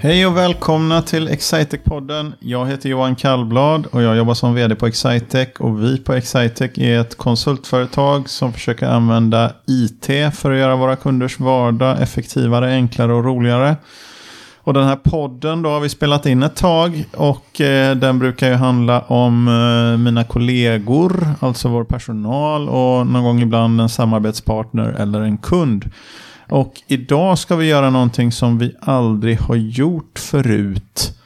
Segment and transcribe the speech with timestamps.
[0.00, 2.32] Hej och välkomna till Excitec-podden.
[2.38, 5.48] Jag heter Johan Kallblad och jag jobbar som vd på Excitec.
[5.58, 10.96] Och vi på Excitec är ett konsultföretag som försöker använda IT för att göra våra
[10.96, 13.76] kunders vardag effektivare, enklare och roligare.
[14.56, 18.48] Och den här podden då har vi spelat in ett tag och eh, den brukar
[18.48, 24.88] ju handla om eh, mina kollegor, alltså vår personal och någon gång ibland en samarbetspartner
[24.88, 25.90] eller en kund.
[26.48, 31.18] Och idag ska vi göra någonting som vi aldrig har gjort förut.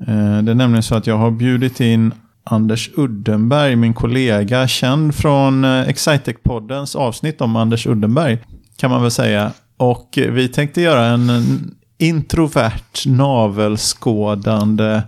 [0.00, 5.14] Eh, det är nämligen så att jag har bjudit in Anders Uddenberg, min kollega, känd
[5.14, 8.38] från eh, Excitec-poddens avsnitt om Anders Uddenberg,
[8.76, 9.52] kan man väl säga.
[9.76, 15.02] Och vi tänkte göra en introvert, navelskådande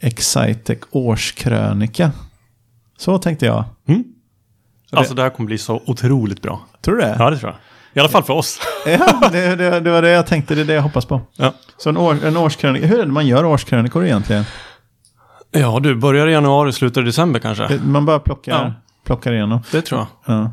[0.00, 2.12] Excitec årskrönika.
[2.98, 3.64] Så tänkte jag.
[3.88, 4.04] Mm.
[4.92, 6.60] Alltså det här kommer bli så otroligt bra.
[6.80, 7.16] Tror du det?
[7.18, 7.58] Ja, det tror jag.
[7.94, 8.60] I alla fall för oss.
[8.86, 10.54] ja, det, det, det, var det jag tänkte.
[10.54, 11.20] Det är det jag hoppas på.
[11.36, 11.52] Ja.
[11.78, 12.86] Så en, år, en årskrönika.
[12.86, 14.44] Hur är det man gör årskrönikor egentligen?
[15.50, 17.80] Ja, du börjar i januari, slutar i december kanske.
[17.84, 18.72] Man bara plockar, Ja.
[19.06, 19.60] plockar igenom.
[19.72, 20.34] Det tror jag.
[20.36, 20.50] Ja.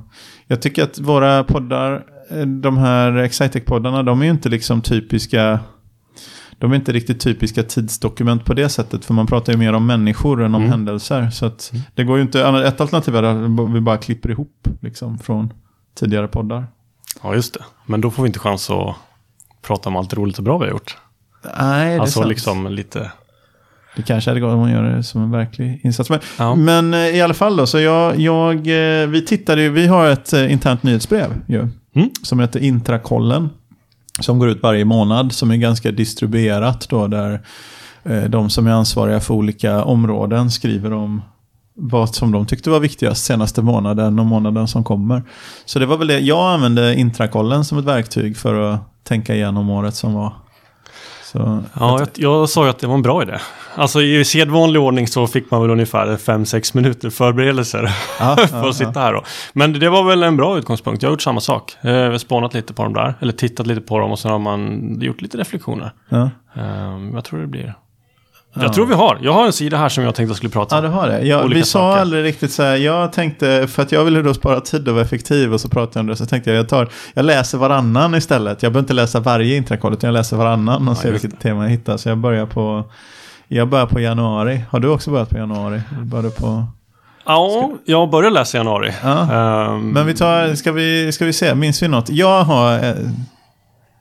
[0.48, 5.60] Jag tycker att våra poddar, eh, de här Excitec-poddarna, de är ju inte liksom typiska...
[6.60, 9.06] De är inte riktigt typiska tidsdokument på det sättet.
[9.06, 10.70] För man pratar ju mer om människor än om Mm.
[10.72, 11.30] händelser.
[11.30, 12.42] Så att det går ju inte...
[12.48, 15.54] Ett alternativ är att vi bara klipper ihop liksom, från
[16.00, 16.66] tidigare poddar.
[17.24, 17.60] Ja, just det.
[17.86, 18.96] Men då får vi inte chans att
[19.62, 20.98] prata om allt roligt och bra vi har gjort.
[21.60, 22.30] Nej, det är Alltså sant.
[22.30, 23.12] liksom lite...
[23.96, 26.10] Det kanske hade gått om man gör det som en verklig insats.
[26.10, 26.56] Men, Ja.
[26.56, 30.08] men eh, i alla fall då, så jag, jag, eh, vi tittade ju, vi har
[30.10, 32.10] ett eh, internt nyhetsbrev ju, Mm.
[32.24, 33.50] som heter Intrakollen.
[34.20, 37.42] Som går ut varje månad, som är ganska distribuerat då, där
[38.04, 41.22] eh, de som är ansvariga för olika områden skriver om
[41.80, 45.24] vad som de tyckte var viktigast senaste månaden och månaden som kommer.
[45.66, 49.70] Så det var väl det, jag använde Intrakollen som ett verktyg för att tänka igenom
[49.70, 50.34] året som var.
[51.24, 53.38] Så, Ja, jag, jag sa ju att det var en bra idé.
[53.76, 58.76] Alltså i sedvanlig ordning så fick man väl ungefär 5-6 minuter förberedelser ja, för att
[58.76, 59.24] sitta här då.
[59.54, 61.04] Men det var väl en bra utgångspunkt.
[61.04, 61.76] Jag har gjort samma sak.
[61.82, 63.14] Eh, Jag har spånat lite på dem där.
[63.20, 65.92] Eller tittat lite på dem och sen har man gjort lite reflektioner.
[66.10, 66.30] ja.
[66.54, 67.74] Um, jag tror det blir...
[68.54, 68.62] Ja.
[68.64, 69.18] Jag tror vi har.
[69.22, 70.86] Jag har en sida här som jag tänkte jag skulle prata Ja, om.
[70.86, 71.22] du har det.
[71.22, 74.60] Jag, vi sa aldrig riktigt så här, jag tänkte, för att jag ville då spara
[74.62, 76.90] tid och vara effektiv och så pratade jag om det, så tänkte jag, jag, tar,
[77.14, 78.64] jag läser varannan istället.
[78.64, 81.64] Jag behöver inte läsa varje intrakoll, utan jag läser varannan och Ja, ser vilket tema
[81.64, 81.98] jag hittar.
[81.98, 82.84] Så jag börjar på,
[83.48, 84.62] jag börjar på januari.
[84.70, 85.82] Har du också börjat på januari?
[86.04, 86.66] Började på...
[87.26, 88.92] Ja, jag började läsa i januari.
[89.04, 89.22] Ja.
[89.22, 92.10] Ehm, Men vi tar, ska vi, ska vi se, minns vi något?
[92.10, 92.94] Jag har, eh,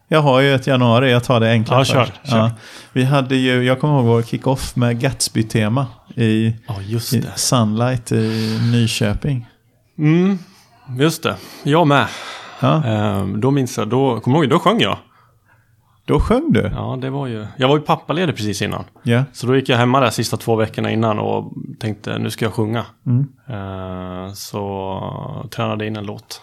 [0.08, 2.30] jag har ju ett januari, jag tar det enkla Ja, kör, först.
[2.30, 2.50] kör.
[2.92, 7.26] Vi hade ju, jag kommer ihåg vår kick-off med Gatsby-tema i, Ja, just i.
[7.36, 9.46] Sunlight i Nyköping.
[9.98, 10.38] Mm,
[10.98, 11.36] just det.
[11.62, 12.06] Jag med.
[12.60, 12.84] Ja.
[12.84, 14.98] Ehm, då minns jag, då, kommer ihåg, då sjöng jag.
[16.04, 16.70] Då sjöng du?
[16.74, 17.46] Ja, det var ju...
[17.56, 18.84] Jag var ju pappaledig precis innan.
[19.02, 19.24] Ja.
[19.32, 22.52] Så då gick jag hemma där sista två veckorna innan och tänkte nu ska jag
[22.54, 22.84] sjunga.
[23.06, 23.26] Mm.
[23.48, 26.40] Ehm, så tränade in en låt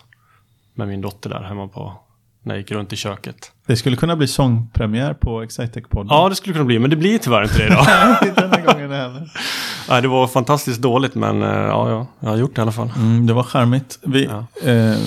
[0.75, 1.93] med min dotter där hemma på...
[2.43, 3.51] När jag gick runt i köket.
[3.67, 6.07] Det skulle kunna bli sångpremiär på Excitec-podden.
[6.09, 7.85] Ja, det skulle kunna bli, men det blir tyvärr inte det idag.
[8.23, 9.31] inte den här gången heller.
[9.89, 12.71] Nej, det var fantastiskt dåligt, men eh, ja, ja, jag har gjort det i alla
[12.71, 12.89] fall.
[12.97, 13.99] Mm, det var charmigt.
[14.03, 14.69] Vi, Ja.
[14.71, 14.97] eh,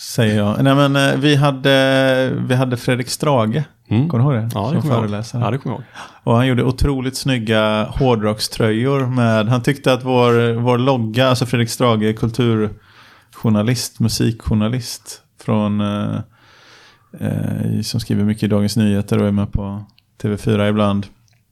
[0.00, 0.64] säger jag.
[0.64, 4.08] Nej, men, eh, vi, hade, vi hade Fredrik Strage, Mm.
[4.08, 4.50] kommer du ihåg det?
[4.54, 5.24] Ja, det kommer jag ihåg.
[5.32, 5.82] Ja, det kommer jag ihåg.
[6.24, 11.70] Och han gjorde otroligt snygga hårdrockströjor med, han tyckte att vår, vår logga, alltså Fredrik
[11.70, 16.18] Strage, kulturjournalist, musikjournalist från, eh,
[17.82, 19.84] som skriver mycket i Dagens Nyheter och är med på
[20.22, 21.06] TV4 ibland.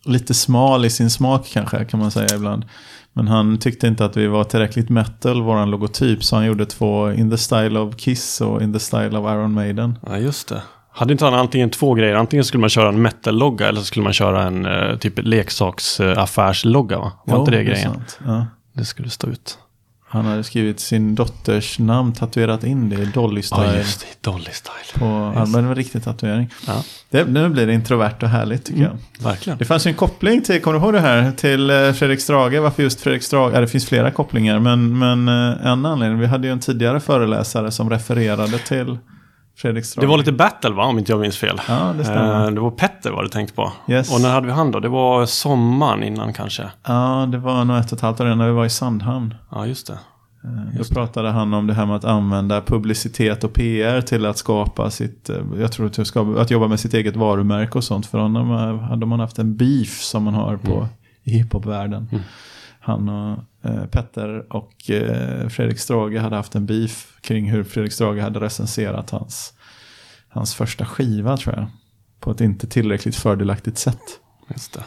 [0.04, 2.64] Lite smal i sin smak kanske, kan man säga ibland.
[3.12, 7.12] Men han tyckte inte att vi var tillräckligt metal, våran logotyp, så han gjorde två
[7.12, 9.98] In the Style of Kiss och In the Style of Iron Maiden.
[10.06, 10.62] Ja, just det.
[10.92, 12.14] Hade inte han antingen två grejer?
[12.14, 16.98] Antingen skulle man köra en metal-logga eller så skulle man köra en eh, typ leksaksaffärslogga,
[16.98, 17.12] va?
[17.24, 17.92] Var Jo, inte det grejen?
[17.92, 18.18] sant.
[18.26, 18.46] Ja.
[18.72, 19.58] Det skulle stå ut.
[20.12, 23.66] Han hade skrivit sin dotters namn, tatuerat in det i Dolly Style.
[23.66, 24.30] Ja, just det.
[24.30, 24.98] Dolly Style.
[24.98, 25.04] På
[25.40, 26.50] armen, en riktig tatuering.
[26.66, 29.24] Ja, Det, nu blir det introvert och härligt tycker jag.
[29.24, 29.58] verkligen.
[29.58, 32.60] Det fanns ju en koppling till, kommer du ihåg det här, till eh, Fredrik Strage.
[32.60, 33.54] Varför just Fredrik Strage?
[33.54, 36.18] Ja, det finns flera kopplingar, men, men eh, en anledning.
[36.18, 38.98] Vi hade ju en tidigare föreläsare som refererade till
[39.60, 40.02] Fredrik Strage.
[40.04, 40.84] Det var lite battle, va?
[40.84, 41.60] Om inte jag minns fel.
[41.68, 42.44] Ja, det stämmer.
[42.44, 43.72] Eh, det var Petter var det tänkt på.
[43.88, 44.14] Yes.
[44.14, 44.80] Och när hade vi han då?
[44.80, 46.70] Det var sommaren innan kanske.
[46.86, 49.34] Ja, det var nog ett och ett halvt år innan vi var i Sandhamn.
[49.50, 49.98] Ja, just det.
[50.44, 54.38] Eh, Då pratade han om det här med att använda publicitet och PR till att
[54.38, 58.06] skapa sitt, eh, jag tror att, ska, att jobba med sitt eget varumärke och sånt.
[58.06, 60.88] För honom hade man haft en beef som man har på,
[61.24, 62.08] i hiphopvärlden.
[62.12, 62.24] Mm.
[62.80, 63.38] Han och
[63.90, 69.10] Petter och eh, Fredrik Strage hade haft en beef kring hur Fredrik Strage hade recenserat
[69.10, 69.52] hans,
[70.28, 71.66] hans första skiva tror jag.
[72.20, 74.00] På ett inte tillräckligt fördelaktigt sätt.
[74.50, 74.84] Just det.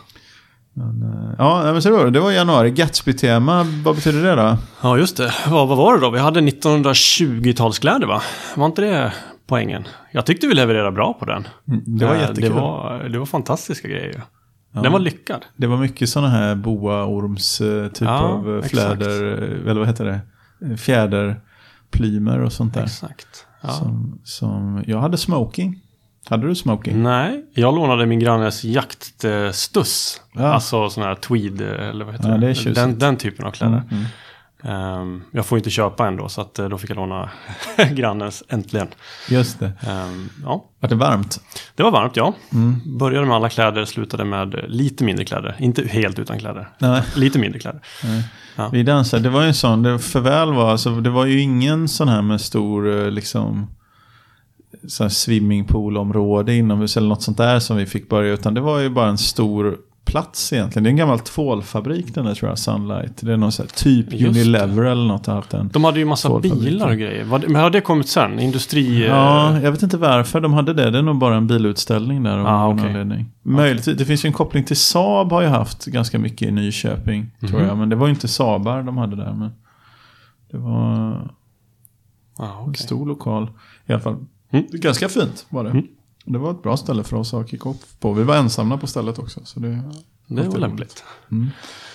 [0.74, 2.72] Men, eh, ja, men så det var, det var januari.
[2.72, 4.58] Gatsby-tema, vad betyder det då?
[4.82, 5.34] Ja, just det.
[5.48, 6.10] Vad, vad var det då?
[6.10, 8.22] Vi hade 1920-talskläder, va?
[8.56, 9.14] Var inte det
[9.48, 9.88] poängen?
[10.12, 11.48] Jag tyckte vi levererade bra på den.
[11.86, 12.44] Det var Eh, jättekul.
[12.44, 14.22] Det var, det var fantastiska grejer.
[14.74, 14.82] Ja.
[14.82, 15.46] Den var lyckad.
[15.56, 18.72] Det var mycket sådana här boaorms eh, typ Ja, av eh, exakt.
[18.72, 20.78] fläder, eh, eller vad heter det?
[20.78, 22.84] Fjäderplymer och sånt där.
[22.84, 23.46] Exakt.
[23.62, 23.70] Ja.
[23.70, 25.80] Som, som, jag hade smoking.
[26.26, 27.04] Hade du smoking?
[27.04, 30.22] Nej, jag lånade min grannes jaktstuss.
[30.34, 30.54] Ja.
[30.54, 32.74] Alltså sån här tweed, eller vad heter det det?
[32.74, 33.78] den, den typen av kläder.
[33.78, 34.06] Mm, mm.
[34.66, 37.30] Ehm, jag får inte köpa ändå, så att, eh, då fick jag låna
[37.92, 38.88] grannens, äntligen.
[39.30, 39.72] Just det.
[39.88, 41.42] Ehm, ja, Var det varmt?
[41.76, 42.34] det var varmt, ja.
[42.54, 42.82] Mm.
[42.98, 45.56] Började med alla kläder, slutade med eh, lite mindre kläder.
[45.60, 46.70] Inte helt utan kläder.
[46.80, 47.04] Nej.
[47.16, 47.82] Lite mindre kläder.
[48.56, 48.70] Ja.
[48.72, 51.40] Vi dansade, det var ju en sån, det för väl var, alltså, det var ju
[51.42, 53.68] ingen sån här med stor, eh, liksom,
[55.10, 59.10] swimmingpoolområde inomhus eller något sånt där som vi fick börja, utan det var ju bara
[59.10, 60.84] en stor plats egentligen.
[60.84, 63.18] Det är en gammal tvålfabrik den där tror jag, Sunlight.
[63.22, 65.70] Det är någon sån här, typ Just Unilever eller något har haft den.
[65.74, 67.40] De hade ju massa bilar och grejer.
[67.40, 68.40] Det, men har det kommit sen?
[68.40, 69.06] Industri...
[69.08, 70.92] Ja, eh, jag vet inte varför de hade det.
[70.92, 72.88] Det är nog bara en bilutställning där av Ah, någon okej.
[72.88, 73.26] anledning.
[73.42, 77.32] Möjligtvis, det finns ju en koppling till Saab har ju haft ganska mycket i Nyköping,
[77.40, 77.68] tror Mhm.
[77.68, 77.78] jag.
[77.78, 79.34] Men det var ju inte Saabar de hade där.
[79.34, 79.50] Men
[80.52, 81.30] det var
[82.38, 82.84] ja, en okej.
[82.84, 83.48] stor lokal.
[83.88, 84.26] I alla fall.
[84.52, 84.66] Mm.
[84.72, 85.70] Ganska fint var det.
[85.70, 85.86] Mm.
[86.26, 88.14] Det var ett bra ställe för oss att kicka upp på.
[88.14, 89.40] Vi var ensamma på stället också.
[89.44, 89.80] Så det,
[90.28, 91.04] Det var lämpligt.
[91.32, 91.50] Mm.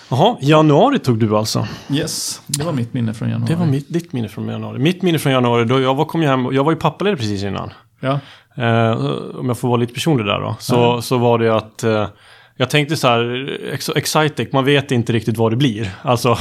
[0.09, 1.67] Jaha, januari tog du alltså.
[1.91, 3.53] Yes, det var mitt minne från januari.
[3.53, 4.79] Det var mitt, ditt minne från januari.
[4.79, 7.69] Mitt minne från januari, då jag var, kom hem, jag var ju pappaledig precis innan.
[7.99, 8.19] Ja,
[8.55, 8.91] Eh,
[9.39, 10.55] om jag får vara lite personlig där då.
[10.59, 12.07] Så, så var det att eh,
[12.55, 15.91] jag tänkte så här, ex- Excitec, man vet inte riktigt vad det blir.
[16.01, 16.37] Alltså,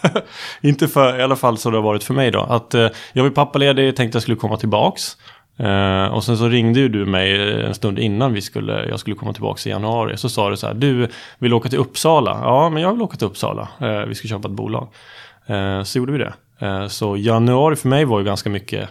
[0.60, 2.40] inte för, i alla fall så det har varit för mig då.
[2.40, 5.16] Att eh, jag var pappaledig, tänkte jag skulle komma tillbaks.
[5.62, 9.00] Uh, och sen så ringde ju du mig eh, en stund innan vi skulle, jag
[9.00, 10.16] skulle komma tillbaka i januari.
[10.16, 12.40] Så sa du så här, du vill åka till Uppsala?
[12.42, 13.68] Ja, men jag vill åka till Uppsala.
[13.82, 14.88] Uh, vi ska köpa ett bolag.
[15.50, 16.32] Uh, så gjorde vi det.
[16.88, 18.88] Så januari för mig var ju ganska mycket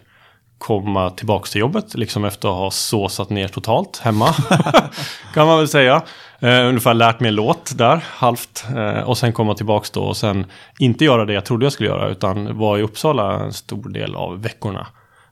[0.61, 4.33] komma tillbaka till jobbet, liksom efter att ha såsat ner totalt hemma.
[5.33, 6.01] kan man väl säga.
[6.43, 8.65] Uh, ungefär lärt mig en låt där, halvt.
[8.75, 10.45] Uh, och sen komma tillbaks då och sen
[10.79, 14.15] inte göra det jag trodde jag skulle göra, utan vara i Uppsala en stor del
[14.15, 14.87] av veckorna.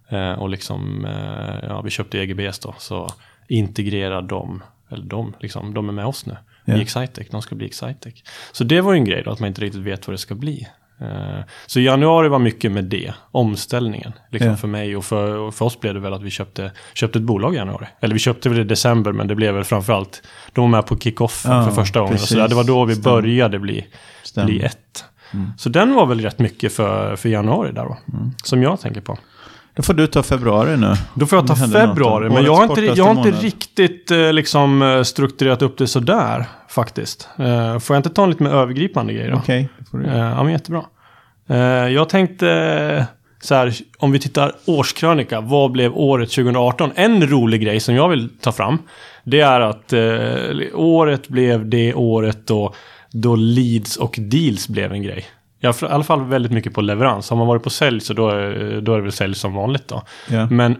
[0.09, 3.07] Eh, och liksom, eh, ja, vi köpte EGBS då, så
[3.47, 6.37] integrera dem, eller de, liksom, de är med oss nu.
[6.65, 6.75] Ja.
[6.77, 8.13] I Excitec, de ska bli Excitec.
[8.51, 10.35] Så det var ju en grej då, att man inte riktigt vet vad det ska
[10.35, 10.67] bli.
[11.01, 14.13] Eh, Så januari var mycket med det, omställningen.
[14.31, 14.57] Liksom Ja.
[14.57, 17.25] för mig och för, och för oss blev det väl att vi köpte, köpte ett
[17.25, 17.87] bolag i januari.
[17.99, 20.21] Eller vi köpte väl i december, men det blev väl framförallt,
[20.53, 22.13] de var med på kick-off Ja, för första gången.
[22.13, 22.29] Precis.
[22.29, 22.47] så.
[22.47, 23.15] Det var då vi Stämmer.
[23.21, 23.85] började bli,
[24.45, 25.05] bli ett.
[25.33, 25.51] Mm.
[25.57, 27.97] Så den var väl rätt mycket för, för januari där då.
[28.43, 29.17] Som jag tänker på.
[29.79, 30.93] Då får du ta februari nu.
[31.13, 34.81] Då får jag ta februari, men jag har inte, jag har inte riktigt eh, liksom
[34.81, 37.29] eh, strukturerat upp det sådär faktiskt.
[37.37, 39.35] Eh, Får jag inte ta en lite mer övergripande grej då?
[39.35, 40.17] Okej, göra.
[40.17, 40.83] Ja, men jättebra.
[41.89, 43.07] Jag tänkte
[43.41, 46.91] så här, om vi tittar årskrönika, vad blev året 2018?
[46.95, 48.77] En rolig grej som jag vill ta fram,
[49.23, 49.93] det är att
[50.73, 52.73] året blev det året då,
[53.11, 55.25] då leads och deals blev en grej.
[55.59, 57.29] Ja, för- i alla fall väldigt mycket på leverans.
[57.29, 58.29] Har man varit på sälj så då,
[58.81, 60.01] då är det väl sälj som vanligt då.
[60.29, 60.47] Ja.
[60.49, 60.77] Men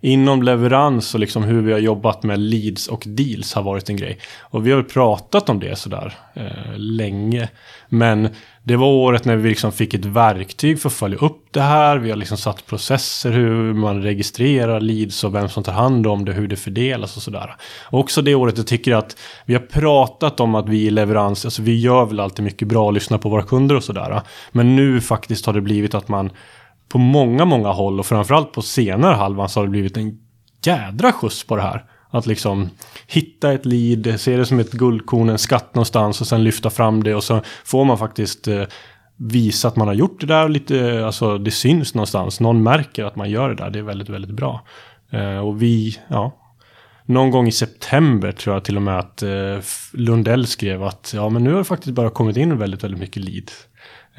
[0.00, 3.96] inom leverans och liksom hur vi har jobbat med leads och deals har varit en
[3.96, 4.18] grej.
[4.40, 7.48] Och vi har pratat om det sådär eh, länge.
[7.88, 8.28] Men
[8.62, 11.98] det var året när vi liksom fick ett verktyg för att följa upp det här.
[11.98, 16.24] Vi har liksom satt processer hur man registrerar leads och vem som tar hand om
[16.24, 17.56] det, hur det fördelas och sådär.
[17.84, 21.44] Och också det året jag tycker att vi har pratat om att vi i leverans,
[21.44, 24.20] alltså vi gör väl alltid mycket bra och lyssnar på våra kunder och sådär.
[24.52, 26.30] Men nu faktiskt har det blivit att man
[26.90, 30.18] på många, många håll och framförallt på senare halvan så har det blivit en
[30.64, 31.84] jädra skjuts på det här.
[32.10, 32.70] Att liksom
[33.06, 37.02] hitta ett lead, se det som ett guldkorn, en skatt någonstans och sen lyfta fram
[37.02, 38.62] det och så får man faktiskt eh,
[39.16, 42.40] visa att man har gjort det där lite, eh, alltså det syns någonstans.
[42.40, 44.66] Någon märker att man gör det där, det är väldigt, väldigt bra.
[45.10, 46.36] Eh, och vi, ja,
[47.04, 49.22] någon gång i september tror jag till och med att
[49.92, 53.24] Lundell skrev att ja men nu har det faktiskt bara kommit in väldigt, väldigt mycket
[53.24, 53.50] lead.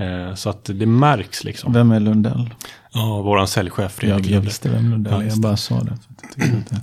[0.01, 1.73] Eh, så att det märks liksom.
[1.73, 2.49] Vem är Lundell?
[2.93, 4.41] Ja, våran säljchef Jag Fredrik Lundell.
[4.45, 5.97] visste vem Lundell Ja, Jag bara sa det.
[6.35, 6.79] Jag.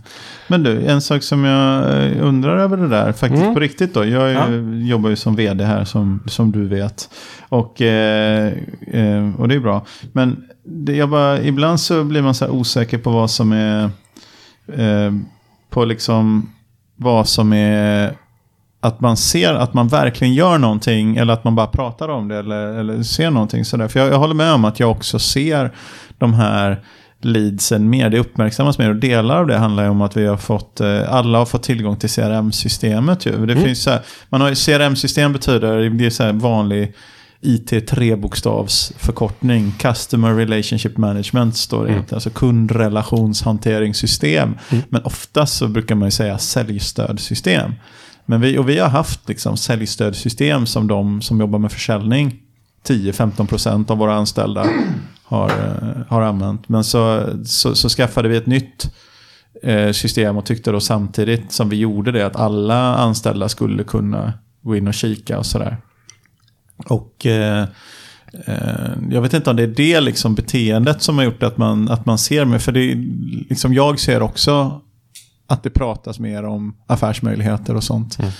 [0.49, 3.55] Men du, en sak som jag eh, undrar över det där, faktiskt Mm.
[3.55, 4.05] på riktigt då.
[4.05, 7.11] Jag är, jobbar ju som vd här som, som du vet.
[7.49, 8.53] Och, eh,
[8.93, 9.87] eh, och det är bra.
[10.13, 13.85] Men det, jag bara, ibland så blir man så här osäker på vad som är,
[14.73, 15.13] eh,
[15.71, 16.51] på liksom
[16.97, 18.13] vad som är
[18.81, 22.37] att man ser att man verkligen gör någonting eller att man bara pratar om det
[22.37, 23.89] eller, eller ser någonting sådär.
[23.89, 25.71] För jag, jag håller med om att jag också ser
[26.19, 26.81] de här
[27.21, 28.11] leadsen mer.
[28.11, 31.15] Det uppmärksammas mer och delar av det handlar ju om att vi har fått, eh,
[31.15, 33.27] alla har fått tillgång till CRM-systemet.
[33.27, 33.47] Ju.
[33.47, 33.65] Det Mm.
[33.65, 36.93] finns så här, man har, CRM-system betyder, det är så här vanlig
[37.41, 39.73] IT trebokstavsförkortning.
[39.79, 42.01] Customer Relationship Management står det Mm.
[42.01, 42.15] inte.
[42.15, 44.55] Alltså kundrelationshanteringssystem.
[44.71, 44.85] Mm.
[44.89, 47.73] Men oftast så brukar man ju säga säljstödsystem.
[48.31, 52.37] Men vi, och vi har haft liksom säljstödssystem som de som jobbar med försäljning.
[52.87, 54.67] 10-15% av våra anställda
[55.25, 56.69] har, eh, har använt.
[56.69, 58.95] Men så, så, så skaffade vi ett nytt
[59.63, 64.33] eh, system och tyckte då samtidigt som vi gjorde det att alla anställda skulle kunna
[64.63, 65.77] gå in och kika och sådär.
[66.87, 67.67] Och eh,
[68.47, 71.89] eh, jag vet inte om det är det liksom beteendet som har gjort att man,
[71.89, 72.59] att man ser mer.
[72.59, 72.97] För det, är
[73.49, 74.81] liksom jag ser också
[75.51, 78.19] att det pratas mer om affärsmöjligheter och sånt.
[78.19, 78.31] Mm.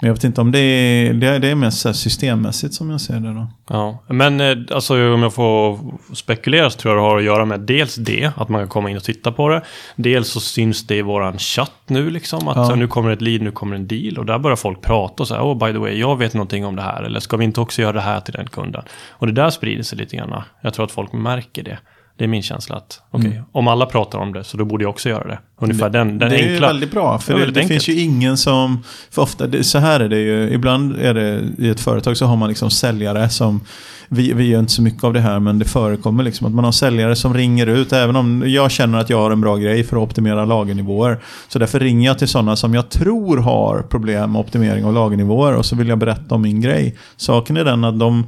[0.00, 3.00] Men jag vet inte om det är, det är, det är mest systemmässigt som jag
[3.00, 3.46] ser det då.
[3.68, 5.78] Ja, men eh, alltså om jag får
[6.14, 8.90] spekulera så tror jag det har att göra med dels det, att man kan komma
[8.90, 9.62] in och titta på det.
[9.96, 12.64] Dels så syns det i våran chatt nu liksom, att Ja.
[12.66, 14.18] så, nu kommer ett lead, nu kommer en deal.
[14.18, 16.76] Och där börjar folk prata och säga, oh by the way, jag vet någonting om
[16.76, 17.02] det här.
[17.02, 18.82] Eller ska vi inte också göra det här till den kunden?
[19.10, 20.42] Och det där sprider sig lite grann.
[20.60, 21.78] Jag tror att folk märker det.
[22.16, 23.44] Det är min känsla att, okej, Mm.
[23.52, 25.38] om alla pratar om det så då borde jag också göra det.
[25.60, 26.66] Ungefär den, den det är ju enkla.
[26.66, 27.18] väldigt bra.
[27.18, 27.68] För det, det enkelt.
[27.68, 28.82] finns ju ingen som...
[29.10, 30.50] För ofta, det, så här är det ju.
[30.50, 33.60] Ibland är det i ett företag så har man liksom säljare som...
[34.08, 36.64] Vi, vi gör inte så mycket av det här men det förekommer liksom att man
[36.64, 37.92] har säljare som ringer ut.
[37.92, 41.18] Även om jag känner att jag har en bra grej för att optimera lagernivåer.
[41.48, 45.54] Så därför ringer jag till sådana som jag tror har problem med optimering av lagernivåer.
[45.54, 46.96] Och så vill jag berätta om min grej.
[47.16, 48.26] Saken är den att de...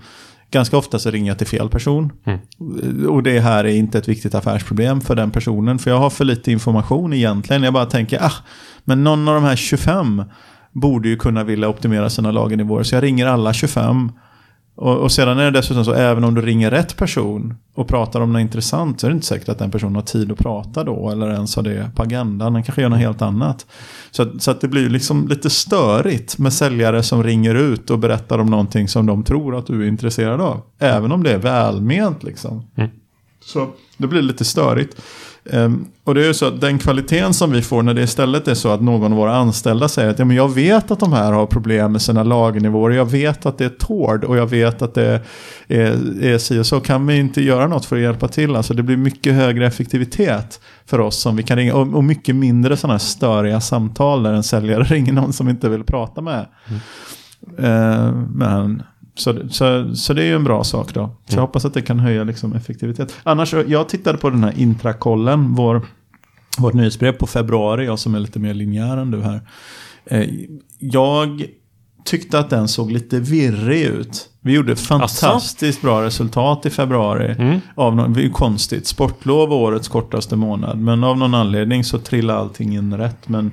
[0.51, 2.13] Ganska ofta så ringer jag till fel person.
[2.25, 3.09] Mm.
[3.09, 5.79] Och det här är inte ett viktigt affärsproblem för den personen.
[5.79, 7.63] För jag har för lite information egentligen.
[7.63, 8.33] Jag bara tänker, ah,
[8.85, 10.23] men någon av de här 25
[10.73, 12.83] borde ju kunna vilja optimera sina lagernivåer.
[12.83, 14.13] Så jag ringer alla 25.
[14.79, 18.21] Och, och sedan är det dessutom så, även om du ringer rätt person och pratar
[18.21, 20.85] om något intressant så är det inte säkert att den personen har tid att prata
[20.85, 21.11] då.
[21.11, 22.53] Eller ens har det på agendan.
[22.53, 23.67] Den kanske gör något helt annat.
[24.11, 27.99] Så, att- så att det blir liksom lite störigt med säljare som ringer ut och
[27.99, 30.61] berättar om någonting som de tror att du är intresserad av.
[30.79, 32.63] Även om det är välment liksom.
[32.77, 32.91] Mm.
[33.45, 34.97] Så det blir lite störigt.
[35.51, 38.49] Ehm, och det är ju så att den kvaliteten som vi får när det istället
[38.49, 41.13] är så att någon av våra anställda säger att ja, men jag vet att de
[41.13, 42.91] här har problem med sina lagernivåer.
[42.91, 45.23] Jag vet att det är Tord och jag vet att det
[45.69, 46.81] är, är si och så.
[46.81, 48.57] Kan vi inte göra något för att hjälpa till?
[48.57, 51.75] Alltså det blir mycket högre effektivitet för oss som vi kan ringa.
[51.75, 55.69] Och, och mycket mindre sådana här störiga samtal där en säljare ringer någon som inte
[55.69, 56.47] vill prata med.
[57.59, 58.83] Ehm, men
[59.17, 61.11] så, så, så det är ju en bra sak då.
[61.29, 63.15] Så jag hoppas att det kan höja liksom effektivitet.
[63.23, 65.83] Annars, jag tittade på den här intrakollen, vår,
[66.59, 69.41] vårt nyhetsbrev på februari, jag som är lite mer linjär än du här.
[70.07, 70.29] Eh,
[70.79, 71.45] Jag
[72.05, 74.29] tyckte att den såg lite virrig ut.
[74.41, 77.35] Vi gjorde fantastiskt bra resultat i februari.
[77.39, 77.61] Mm.
[77.75, 80.79] Av någon, det är ju konstigt, sportlov var årets kortaste månad.
[80.79, 83.29] Men av någon anledning så trillade allting in rätt.
[83.29, 83.53] Men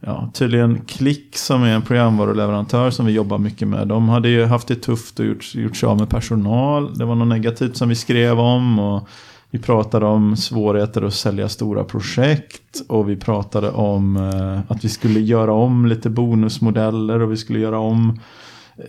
[0.00, 3.88] Ja, tydligen Klick som är en programvaruleverantör som vi jobbar mycket med.
[3.88, 6.98] De hade ju haft det tufft och gjort, gjort sig av med personal.
[6.98, 8.78] Det var något negativt som vi skrev om.
[8.78, 9.08] Och
[9.50, 12.82] vi pratade om svårigheter att sälja stora projekt.
[12.88, 17.22] Och vi pratade om eh, att vi skulle göra om lite bonusmodeller.
[17.22, 18.20] Och vi skulle göra om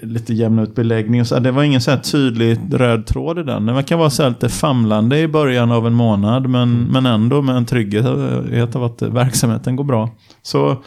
[0.02, 1.22] lite jämna ut beläggning.
[1.22, 3.66] och Så det var ingen så tydlig röd tråd i den.
[3.66, 6.50] Det kan vara så här lite famlande i början av en månad.
[6.50, 10.10] Men, men ändå med en trygghet av att verksamheten går bra.
[10.42, 10.84] Så,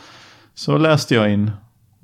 [0.54, 1.50] så läste jag in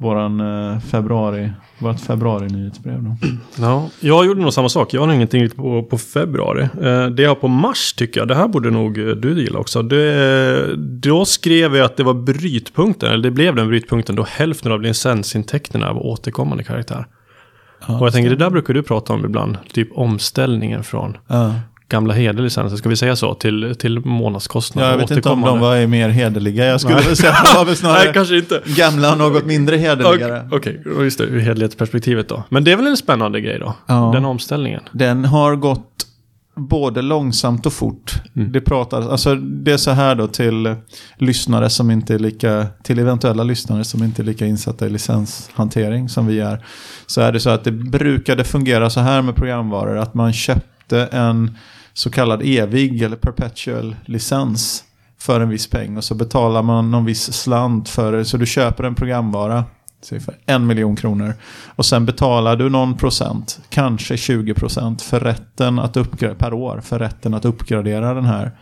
[0.00, 3.02] våran eh, februari, vårt februari-nyhetsbrev.
[3.02, 3.17] Då.
[3.61, 4.95] Ja, jag gjorde nog samma sak.
[4.95, 6.62] Jag har ingenting riktigt på, på februari.
[6.62, 9.59] Eh, det jag har på mars tycker jag, det här borde nog eh, du gilla
[9.59, 9.83] också.
[9.83, 14.73] Det, då skrev jag att det var brytpunkten, eller det blev den brytpunkten då hälften
[14.73, 17.07] av licensintäkterna var återkommande karaktär.
[17.88, 19.59] Ja, Och jag tänker, det där brukar du prata om ibland.
[19.73, 21.55] Typ omställningen från ja.
[21.88, 24.85] Gamla hederlicenser, ska vi säga så, till, till månadskostnad.
[24.85, 26.64] Ja, jag vet inte om de var mer hederliga.
[26.64, 27.16] Jag skulle Nej.
[27.16, 28.62] säga att de var väl snarare Nej, kanske inte.
[28.66, 30.49] gamla och något mindre hederligare.
[30.52, 32.42] Okej, okay, just det, ur hederlighetsperspektivet då.
[32.49, 33.75] Men det är väl en spännande grej då?
[33.87, 34.11] Ja.
[34.14, 34.83] Den omställningen.
[34.92, 36.07] Den har gått
[36.59, 38.14] både långsamt och fort.
[38.37, 38.52] Mm.
[38.52, 40.75] Det pratas, alltså det är så här då till
[41.16, 46.09] lyssnare som inte är lika, till eventuella lyssnare som inte är lika insatta i licenshantering
[46.09, 46.64] som vi är.
[47.07, 51.09] Så är det så att det brukade fungera så här med programvaror att man köpte
[51.12, 51.57] en
[51.99, 54.85] så kallad evig eller perpetual licens
[55.19, 58.25] för en viss peng och så betalar man någon viss slant för det.
[58.25, 59.64] Så du köper en programvara
[60.02, 61.35] säg för en miljon kronor.
[61.76, 66.81] Och sen betalar du någon procent, kanske 20 procent, för rätten att uppgradera, per år,
[66.81, 68.59] för rätten att uppgradera den här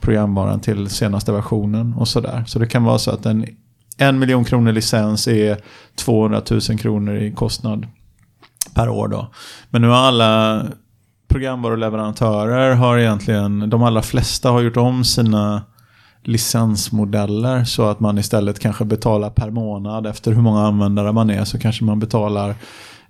[0.00, 2.44] programvaran till senaste versionen och sådär.
[2.46, 3.46] Så det kan vara så att en
[3.96, 5.58] en miljon kronor licens är
[5.94, 7.86] 200 000 kronor i kostnad
[8.74, 9.32] per år då.
[9.70, 10.62] Men nu har alla
[11.32, 15.62] programvaruleverantörer har egentligen, de allra flesta har gjort om sina
[16.24, 21.44] licensmodeller så att man istället kanske betalar per månad efter hur många användare man är
[21.44, 22.54] så kanske man betalar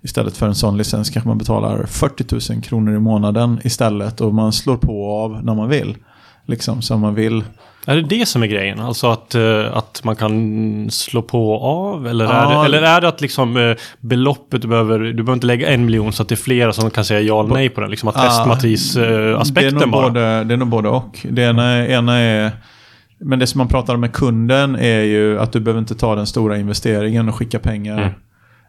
[0.05, 4.33] Istället för en sån licens kanske man betalar 40 000 kronor i månaden istället och
[4.33, 5.97] man slår på av när man vill.
[6.45, 7.43] Liksom som man vill.
[7.85, 8.79] Är det det som är grejen?
[8.79, 12.07] Alltså att, uh, att man kan slå på av?
[12.07, 12.31] Eller, ja.
[12.31, 15.69] är, det, eller är det att liksom, uh, beloppet du behöver, du behöver inte lägga
[15.69, 17.89] en miljon så att det är flera som kan säga ja eller nej på den?
[17.89, 20.09] Liksom att ja, testmatris-aspekten bara?
[20.09, 21.19] Både, det är nog både och.
[21.29, 22.51] Det ena, ena är
[23.17, 26.15] men det som man pratar om med kunden är ju att du behöver inte ta
[26.15, 28.13] den stora investeringen och skicka pengar mm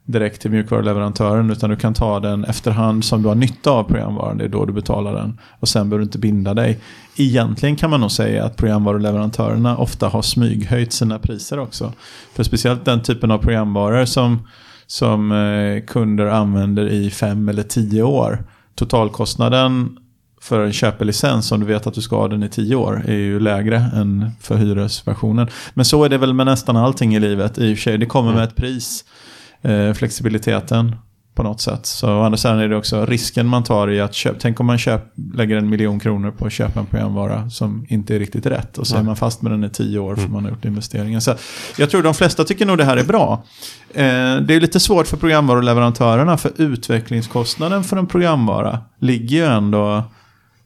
[0.06, 4.38] direkt till mjukvaruleverantören utan du kan ta den efterhand som du har nytta av programvaran.
[4.38, 5.40] Det är då du betalar den.
[5.60, 6.80] Och sen behöver du inte binda dig.
[7.16, 11.92] Egentligen kan man nog säga att programvaruleverantörerna ofta har smyghöjt sina priser också.
[12.34, 14.48] För speciellt den typen av programvaror som,
[14.86, 18.44] som eh, kunder använder i fem eller tio år.
[18.74, 19.98] Totalkostnaden
[20.40, 23.14] för en köpelicens om du vet att du ska ha den i tio år är
[23.14, 25.48] ju lägre än för hyresversionen.
[25.74, 27.98] Men så är det väl med nästan allting i livet i och för sig.
[27.98, 29.04] Det kommer med ett pris
[29.94, 30.96] flexibiliteten
[31.34, 31.86] på något sätt.
[31.86, 34.38] Så å andra sidan är det också risken man tar i att köpa.
[34.40, 35.02] Tänk om man köp,
[35.34, 38.78] lägger en miljon kronor på att köpa en programvara som inte är riktigt rätt.
[38.78, 40.32] Och så är man fast med den i tio år för mm.
[40.32, 41.20] man har gjort investeringen.
[41.20, 41.34] Så
[41.78, 43.44] jag tror de flesta tycker nog det här är bra.
[43.94, 50.02] Eh, det är lite svårt för programvaruleverantörerna för utvecklingskostnaden för en programvara ligger ju ändå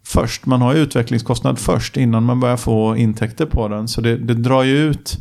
[0.06, 0.46] först.
[0.46, 3.88] Man har ju utvecklingskostnad först innan man börjar få intäkter på den.
[3.88, 5.18] Så det, det drar ju ut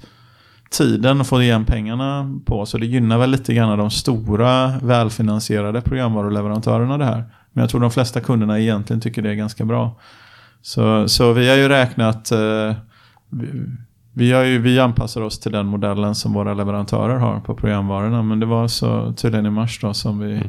[0.69, 2.65] tiden att få igen pengarna på.
[2.65, 7.23] Så det gynnar väl lite grann de stora välfinansierade programvaruleverantörerna det här.
[7.51, 9.99] Men jag tror de flesta kunderna egentligen tycker det är ganska bra.
[10.61, 12.73] Så, så vi har ju räknat, eh,
[13.29, 13.63] vi,
[14.13, 18.23] vi, har ju, vi anpassar oss till den modellen som våra leverantörer har på programvarorna.
[18.23, 20.47] Men det var så tydligen i mars då som, vi, mm.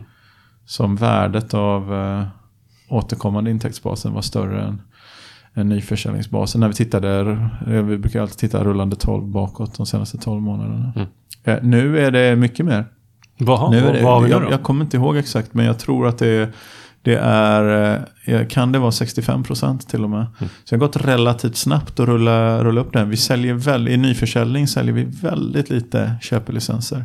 [0.67, 2.27] som värdet av eh,
[2.89, 4.83] återkommande intäktsbasen var större än
[5.55, 6.61] nyförsäljningsbasen.
[6.61, 10.93] När vi tittade, vi brukar alltid titta rullande 12 bakåt de senaste 12 månaderna.
[10.97, 11.09] Mm.
[11.45, 12.85] Eh, nu är det mycket mer.
[13.39, 14.37] Vaha, nu är det, vad har vi då?
[14.37, 16.53] Jag, jag, kommer inte ihåg exakt men jag tror att det,
[17.03, 20.27] det är, eh, kan det vara 65% till och med.
[20.39, 20.51] Mm.
[20.65, 23.11] Så det har gått relativt snabbt att rulla, rulla upp den.
[23.11, 27.05] Vi säljer väl, I nyförsäljning säljer vi väldigt lite köpelicenser.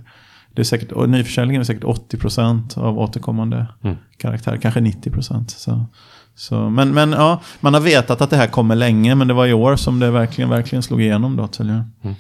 [0.54, 3.96] Det är säkert, och nyförsäljningen är säkert 80% av återkommande mm.
[4.18, 5.48] karaktär, kanske 90%.
[5.48, 5.86] Så.
[6.36, 9.48] Så, men, men ja, man har vetat att det här kommer länge, men det var
[9.48, 11.92] i år som det verkligen, verkligen slog igenom då tydligen.
[12.04, 12.16] Mm.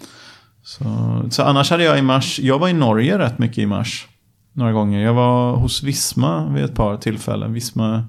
[0.63, 0.86] Så,
[1.30, 4.08] så annars hade jag i mars, jag var i Norge rätt mycket i mars.
[4.54, 4.99] Några gånger.
[4.99, 7.54] Jag var hos Visma vid ett par tillfällen.
[7.54, 8.04] Visma,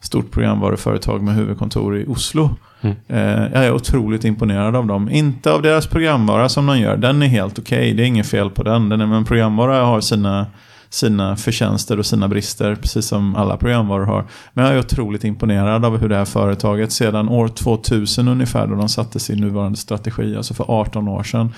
[0.00, 2.50] stort programvaruföretag med huvudkontor i Oslo.
[2.80, 2.96] Mm.
[3.08, 5.10] Eh, jag är otroligt imponerad av dem.
[5.10, 6.96] Inte av deras programvara som de gör.
[6.96, 7.94] Den är helt okej, okay.
[7.94, 8.88] det är inget fel på den.
[8.88, 10.46] den är, men programvara har sina
[10.90, 14.24] sina förtjänster och sina brister, precis som alla programvaror har.
[14.52, 18.74] Men jag är otroligt imponerad av hur det här företaget sedan år 2000 ungefär, då
[18.74, 21.52] de satte sin nuvarande strategi, alltså för 18 år sedan,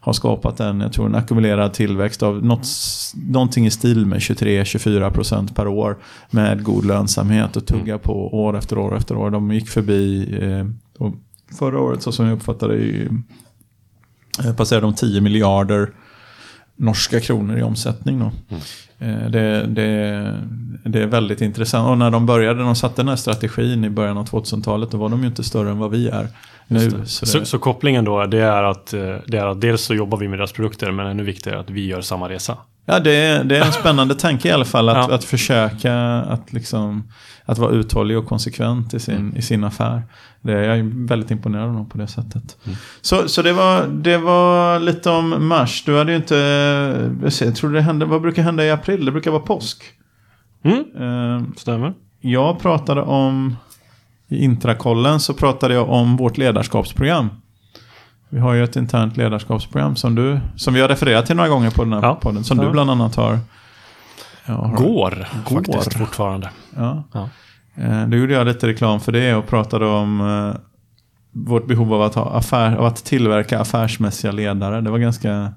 [0.00, 2.66] har skapat en, jag tror en ackumulerad tillväxt av något,
[3.14, 5.96] någonting i stil med 23-24% per år
[6.30, 9.30] med god lönsamhet och tugga på år efter år efter år.
[9.30, 10.66] De gick förbi, eh,
[11.58, 13.08] förra året så som jag uppfattade det,
[14.44, 15.90] eh, passerade de 10 miljarder
[16.76, 18.18] norska kronor i omsättning.
[18.18, 18.32] Då.
[18.48, 18.62] Mm.
[18.98, 20.40] Eh, det, det,
[20.84, 21.88] det, är väldigt intressant.
[21.88, 25.08] Och när de började, de satte den här strategin i början av 2000-talet, då var
[25.08, 26.28] de ju inte större än vad vi är
[26.66, 26.90] nu.
[27.04, 30.18] Så, så, så, kopplingen då, det är, att, eh, det är att dels så jobbar
[30.18, 32.56] vi med deras produkter, men ännu viktigare att vi gör samma resa.
[32.86, 35.14] Ja, det är, det är en spännande tanke i alla fall, att, ja.
[35.14, 37.08] att försöka att, liksom,
[37.44, 39.36] att vara uthållig och konsekvent i sin, mm.
[39.36, 40.02] i sin affär.
[40.40, 42.56] Det, jag är väldigt imponerad av dem på det sättet.
[42.64, 42.78] Mm.
[43.00, 45.82] Så, så det, var, det var lite om mars.
[45.86, 46.34] Du hade ju inte...
[47.22, 48.83] Jag tror det hände, vad brukar hända i april?
[48.86, 49.84] Det brukar vara påsk.
[50.62, 51.02] Mm.
[51.02, 51.94] Uh, Stämmer.
[52.20, 53.56] Jag pratade om...
[54.28, 57.30] I intrakollen så pratade jag om vårt ledarskapsprogram.
[58.28, 61.70] Vi har ju ett internt ledarskapsprogram som, du, som vi har refererat till några gånger
[61.70, 62.44] på den här ja, podden.
[62.44, 63.38] Som du bland annat har...
[64.46, 66.50] Ja, har går, går faktiskt fortfarande.
[66.76, 67.04] Ja.
[67.12, 67.28] ja.
[67.74, 70.60] Eh, då gjorde jag lite reklam för det och pratade om eh,
[71.32, 74.80] vårt behov av att, ha affär, av att tillverka affärsmässiga ledare.
[74.80, 75.52] Det var ganska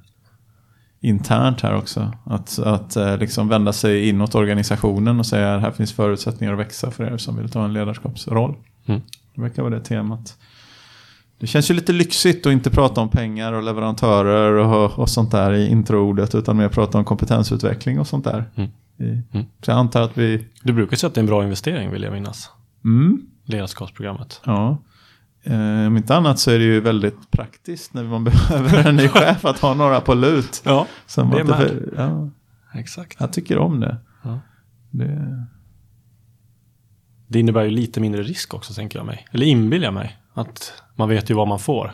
[0.99, 2.11] internt här också.
[2.23, 6.91] Att, att eh, liksom vända sig inåt organisationen och säga här finns förutsättningar att växa
[6.91, 8.55] för er som vill ta en ledarskapsroll.
[8.85, 9.01] Mm.
[9.35, 10.37] Det verkar vara det temat.
[11.39, 15.31] Det känns ju lite lyxigt att inte prata om pengar och leverantörer och, och sånt
[15.31, 18.45] där i introordet utan mer prata om kompetensutveckling och sånt där.
[18.55, 18.69] Mm.
[18.99, 19.45] Mm.
[19.61, 20.45] Så jag antar att vi...
[20.63, 22.49] Du brukar säga att det är en bra investering vill jag minnas.
[22.85, 23.21] Mm.
[23.45, 24.41] Ledarskapsprogrammet.
[24.45, 24.77] Ja.
[25.49, 29.07] Eh, om inte annat så är det ju väldigt praktiskt när man behöver en ny
[29.07, 30.61] chef att ha några på lut.
[30.65, 31.57] Ja, som det är med.
[31.57, 32.29] För, ja.
[32.73, 33.17] Exakt.
[33.19, 33.97] Jag tycker om det.
[34.23, 34.39] Ja.
[34.91, 35.47] det
[37.27, 39.27] det innebär ju lite mindre risk också, tänker jag mig.
[39.31, 40.17] Eller inbillar jag mig.
[40.33, 41.91] Att man vet ju vad man får.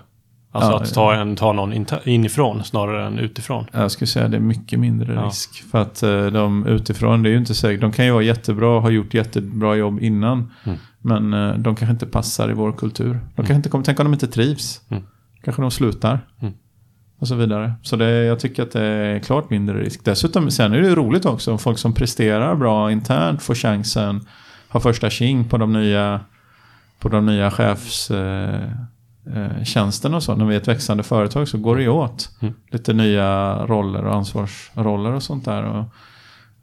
[0.56, 3.66] Alltså Ja, att ta, en, ta någon inifrån snarare än utifrån.
[3.72, 5.22] Jag skulle säga att det är mycket mindre Ja.
[5.22, 5.63] risk.
[5.72, 7.82] För att eh, de utifrån, det är ju inte säkert.
[7.82, 10.52] De kan ju vara jättebra och ha gjort jättebra jobb innan.
[10.63, 10.78] Mm.
[11.02, 13.13] Men eh, de kanske inte passar i vår kultur.
[13.13, 14.82] De kanske inte kommer, tänk om de inte trivs.
[14.89, 15.04] Mm.
[15.44, 16.20] Kanske de slutar.
[16.42, 16.54] Mm.
[17.20, 17.74] Och så vidare.
[17.82, 20.06] Så det, jag tycker att det är klart mindre risk.
[20.06, 24.28] Dessutom, sen är det ju roligt också om folk som presterar bra internt får chansen.
[24.68, 26.20] Har första tjing på de nya,
[27.00, 28.12] på de nya chefs...
[28.12, 28.70] Eh,
[29.36, 30.36] eh, tjänsten och så.
[30.36, 32.30] När vi är ett växande företag så går det ju åt.
[32.42, 32.54] Mm.
[32.72, 35.64] Lite nya roller och ansvarsroller och sånt där.
[35.64, 35.86] Och,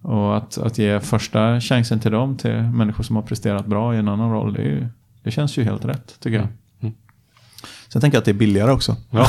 [0.03, 3.99] och att, att ge första chansen till dem, till människor som har presterat bra i
[3.99, 4.87] en annan roll, det, är ju,
[5.23, 6.44] det känns ju helt rätt tycker jag.
[6.44, 6.55] Mm.
[6.81, 6.94] Mm.
[7.88, 8.96] Sen tänker jag att det är billigare också.
[9.11, 9.27] Ja.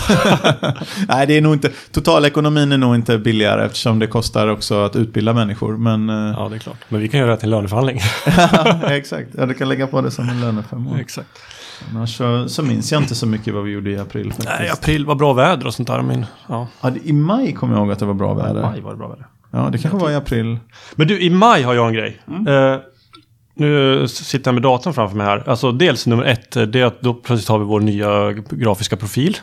[1.08, 4.96] Nej, det är nog inte, totalekonomin är nog inte billigare eftersom det kostar också att
[4.96, 5.78] utbilda människor.
[5.78, 6.78] Men eh, ja, det är klart.
[6.90, 8.00] Men vi kan göra det till löneförhandling.
[8.98, 11.00] exakt, ja, du kan lägga på det som en löneförmån.
[11.00, 11.30] Exakt.
[11.96, 14.50] Annars så, minns jag inte så mycket vad vi gjorde i april faktiskt.
[14.60, 16.02] Nej, april var bra väder och sånt där.
[16.02, 18.62] Men, ja, Ja, I maj kommer jag ihåg att det var bra väder.
[18.62, 19.28] maj var det bra väder.
[19.52, 20.58] Ja, det kanske var i april.
[20.96, 22.22] Men du, i maj har jag en grej.
[22.48, 22.76] Eh,
[23.56, 25.44] nu sitter jag med datorn framför mig här.
[25.50, 28.98] Alltså dels nummer ett, eh, det är att då plötsligt har vi vår nya grafiska
[28.98, 29.38] profil.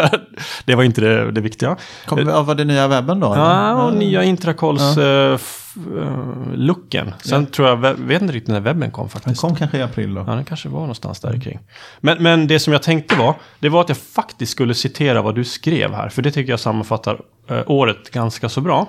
[0.64, 1.76] det var inte det, det viktiga.
[2.06, 3.32] Kom, ja, var det nya webben då?
[3.32, 3.42] eller?
[3.44, 5.38] Ja, och nya Intracols eh,
[5.76, 7.12] f- eh, looken.
[7.24, 9.40] Sen tror jag, ve- vet inte riktigt när webben kom Den faktiskt.
[9.40, 10.24] kom kanske i april då.
[10.26, 11.58] Ja, den kanske var någonstans där kring.
[12.00, 15.34] Men, men det som jag tänkte var, det var att jag faktiskt skulle citera vad
[15.34, 16.08] du skrev här.
[16.08, 18.88] För det tycker jag sammanfattar eh, året ganska så bra.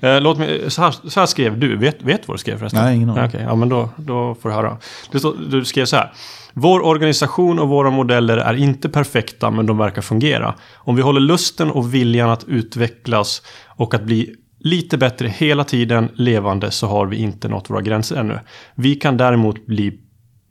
[0.00, 2.84] Eh, låt mig, så, här, så här skrev du, vet, vet vad du skrev förresten?
[2.84, 3.24] Nej, ingen aning.
[3.24, 4.76] Okej, ja men då, då får du höra.
[5.18, 6.12] Stod, du skrev så här.
[6.58, 10.54] Vår organisation och våra modeller är inte perfekta men de verkar fungera.
[10.74, 14.34] Om vi håller lusten och viljan att utvecklas och att bli
[14.66, 18.40] lite bättre hela tiden levande så har vi inte nått våra gränser ännu.
[18.74, 19.98] Vi kan däremot bli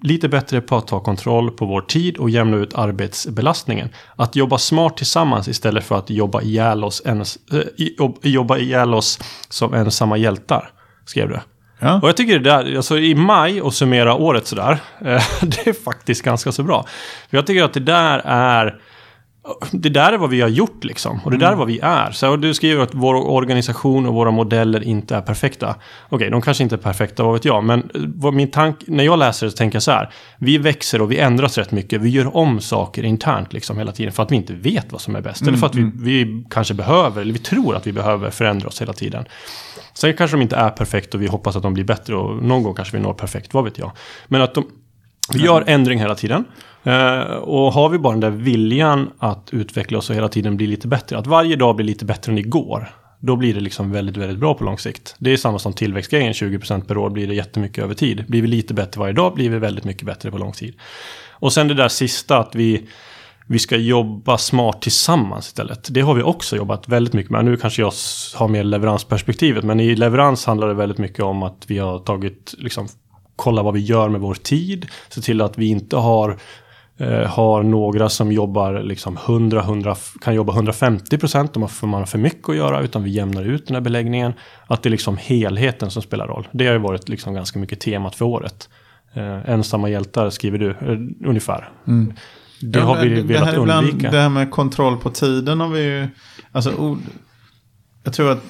[0.04, 3.89] lite bättre på att ta kontroll på vår tid och jämna ut arbetsbelastningen.
[4.15, 8.93] Att jobba smart tillsammans istället för att jobba ihjäl oss, ens, äh, jobb- jobba ihjäl
[8.93, 10.69] oss som ensamma hjältar,
[11.06, 11.39] skrev du.
[11.80, 11.99] Ja.
[12.01, 15.84] Och jag tycker det där, alltså i maj och summera året sådär, eh, det är
[15.84, 16.86] faktiskt ganska så bra.
[17.30, 18.75] För jag tycker att det där är,
[19.71, 21.19] det där är vad vi har gjort liksom.
[21.23, 22.12] Och det där är vad vi är.
[22.12, 25.75] Så du skriver att vår organisation och våra modeller inte är perfekta.
[26.10, 27.63] Okej, de kanske inte är perfekta, vad vet jag.
[27.63, 27.89] Men
[28.23, 30.10] eh, min tank, när jag läser det så tänker jag så här.
[30.38, 32.01] Vi växer och vi ändras rätt mycket.
[32.01, 34.13] Vi gör om saker internt liksom hela tiden.
[34.13, 35.41] För att vi inte vet vad som är bäst.
[35.41, 38.81] Eller för att vi, vi kanske behöver, eller vi tror att vi behöver förändra oss
[38.81, 39.25] hela tiden.
[39.93, 42.63] Sen kanske de inte är perfekta och vi hoppas att de blir bättre och någon
[42.63, 43.91] gång kanske vi når perfekt, vad vet jag.
[44.27, 44.67] Men att de,
[45.34, 46.45] vi gör ändring hela tiden.
[46.86, 50.67] Eh, och har vi bara den där viljan att utveckla oss och hela tiden bli
[50.67, 51.17] lite bättre.
[51.17, 52.89] Att varje dag blir lite bättre än igår.
[53.19, 55.15] Då blir det liksom väldigt, väldigt bra på lång sikt.
[55.19, 58.26] Det är samma som tillväxtgrejen, 20% per år blir det jättemycket över tid.
[58.28, 60.76] Blir vi lite bättre varje dag blir vi väldigt mycket bättre på lång tid.
[61.32, 62.88] Och sen det där sista att vi,
[63.48, 65.88] vi ska jobba smart tillsammans istället.
[65.91, 67.45] Det har vi också jobbat väldigt mycket med.
[67.45, 67.93] Nu kanske jag
[68.36, 72.56] har mer leveransperspektivet, men i leverans handlar det väldigt mycket om att vi har tagit,
[72.58, 72.88] liksom,
[73.36, 76.38] kolla vad vi gör med vår tid, se till att vi inte har
[76.97, 82.05] eh, har några som jobbar liksom 100, 100 kan jobba 150 procent om man har
[82.05, 84.34] för mycket att göra, utan vi jämnar ut den här beläggningen.
[84.67, 86.47] Att det är liksom helheten som spelar roll.
[86.51, 88.69] Det har ju varit liksom ganska mycket temat för året.
[89.13, 91.69] Eh, ensamma hjältar skriver du, eh, ungefär.
[92.62, 94.12] Det Ja, har vi velat här ibland- undvika.
[94.12, 96.08] Det här med kontroll på tiden har vi ju...
[96.51, 96.97] Alltså,
[98.03, 98.43] jag tror att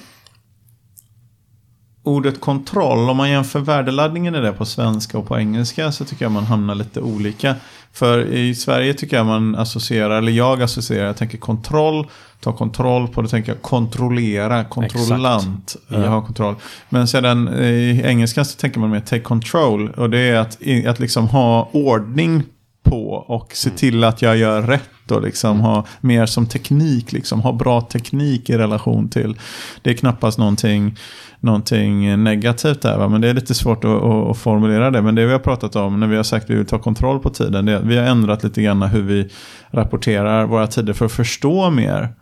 [2.06, 6.24] ordet kontroll, om man jämför värdeladdningen i det på svenska och på engelska så tycker
[6.24, 7.54] jag man hamnar lite olika.
[7.92, 12.06] För i Sverige tycker jag man associerar, eller jag associerar, jag tänker kontroll,
[12.40, 15.96] ta kontroll på, då tänker jag kontrollera, kontrollant, Ja.
[15.96, 16.54] eh, ha kontroll.
[16.88, 20.58] Men sedan eh, i engelska så tänker man mer take control och det är att,
[20.86, 22.42] att liksom ha ordning
[22.90, 27.40] på och se till att jag gör rätt och liksom ha mer som teknik, liksom
[27.40, 29.34] ha bra teknik i relation till.
[29.82, 30.98] Det är knappast någonting,
[31.40, 33.08] någonting negativt där, va?
[33.08, 35.02] men det är lite svårt att, att, formulera det.
[35.02, 37.18] Men det vi har pratat om när vi har sagt att vi vill ta kontroll
[37.18, 39.28] på tiden, det vi har ändrat lite grann hur vi
[39.70, 42.14] rapporterar våra tider för att förstå mer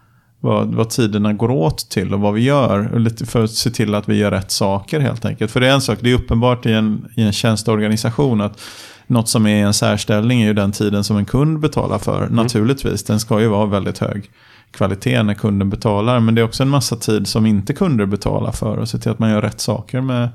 [0.44, 2.98] vad, vad tiderna går åt till och vad vi gör.
[2.98, 5.50] Lite för att se till att vi gör rätt saker helt enkelt.
[5.50, 8.60] För det är en sak, det är uppenbart i en, i en tjänsteorganisation att
[9.06, 12.28] något som är en särställning är ju den tiden som en kund betalar för.
[12.28, 14.30] Naturligtvis, den ska ju vara väldigt hög
[14.70, 16.20] kvalitet när kunden betalar.
[16.20, 18.76] Men det är också en massa tid som inte kunder betalar för.
[18.76, 20.28] Och se till att man gör rätt saker med,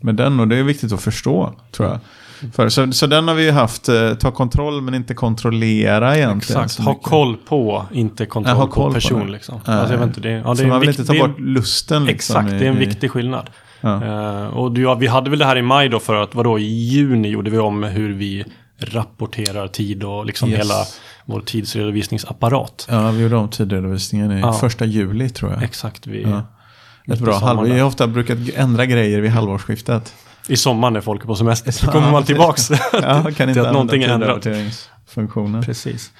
[0.00, 0.40] med den.
[0.40, 1.98] Och det är viktigt att förstå, tror jag.
[2.54, 6.62] För, så, så den har vi ju haft, eh, ta kontroll men inte kontrollera egentligen.
[6.62, 9.32] Exakt, ha koll på, inte kontroll Ja, på koll på person det.
[9.32, 9.60] liksom.
[9.64, 12.04] Alltså, jag vet inte, det, ja, det så man vill inte ta bort lusten.
[12.04, 13.50] Liksom, Exakt, det är en viktig skillnad.
[13.84, 14.04] Ja.
[14.04, 16.62] Eh, och ja, vi hade väl det här i maj då för att, vadå, i
[16.64, 18.44] juni gjorde vi om hur vi
[18.78, 20.58] rapporterar tid och liksom Yes.
[20.58, 20.74] hela
[21.24, 22.86] vår tidsredovisningsapparat.
[22.90, 24.52] ja, vi gjorde om tidredovisningen i Ja.
[24.52, 25.62] första juli tror jag.
[25.62, 26.42] Exakt, vi, Ja.
[27.12, 27.70] Ett bra sommaren halv.
[27.72, 30.14] Vi har ofta brukat ändra grejer vid halvårsskiftet.
[30.48, 32.26] I sommar när folk är på semester så kommer man precis.
[32.26, 32.70] tillbaks.
[32.92, 34.42] Ja, till att någonting är ändrat.
[34.42, 36.12] Precis.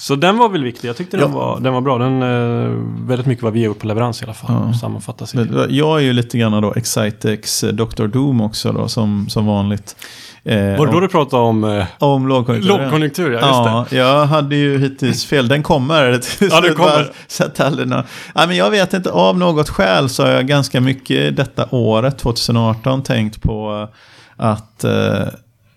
[0.00, 0.88] Så den var väl viktig.
[0.88, 1.22] Jag tyckte Ja.
[1.22, 1.98] den, var, den var bra.
[1.98, 2.70] Den, eh,
[3.08, 4.50] väldigt mycket vad vi gjort på leverans i alla fall.
[4.66, 4.74] Ja.
[4.74, 5.34] Sammanfattas
[5.68, 8.06] Jag är ju lite grann då Excitex eh, Dr.
[8.06, 9.96] Doom också då, som, som vanligt.
[10.44, 12.82] Eh, Var det då du pratade om eh, om lågkonjunkturen?
[12.82, 13.32] lågkonjunktur?
[13.32, 13.38] Ja,
[13.78, 13.96] just det.
[13.96, 15.48] Ja, jag hade ju hittills fel.
[15.48, 16.20] Den kommer.
[16.50, 17.76] Ja, den kommer.
[17.76, 21.66] den- Ja, men jag vet inte, av något skäl så har jag ganska mycket detta
[21.70, 23.88] året, 2018, tänkt på
[24.36, 25.24] att eh,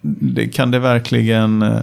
[0.02, 1.80] det, kan, det verkligen, eh,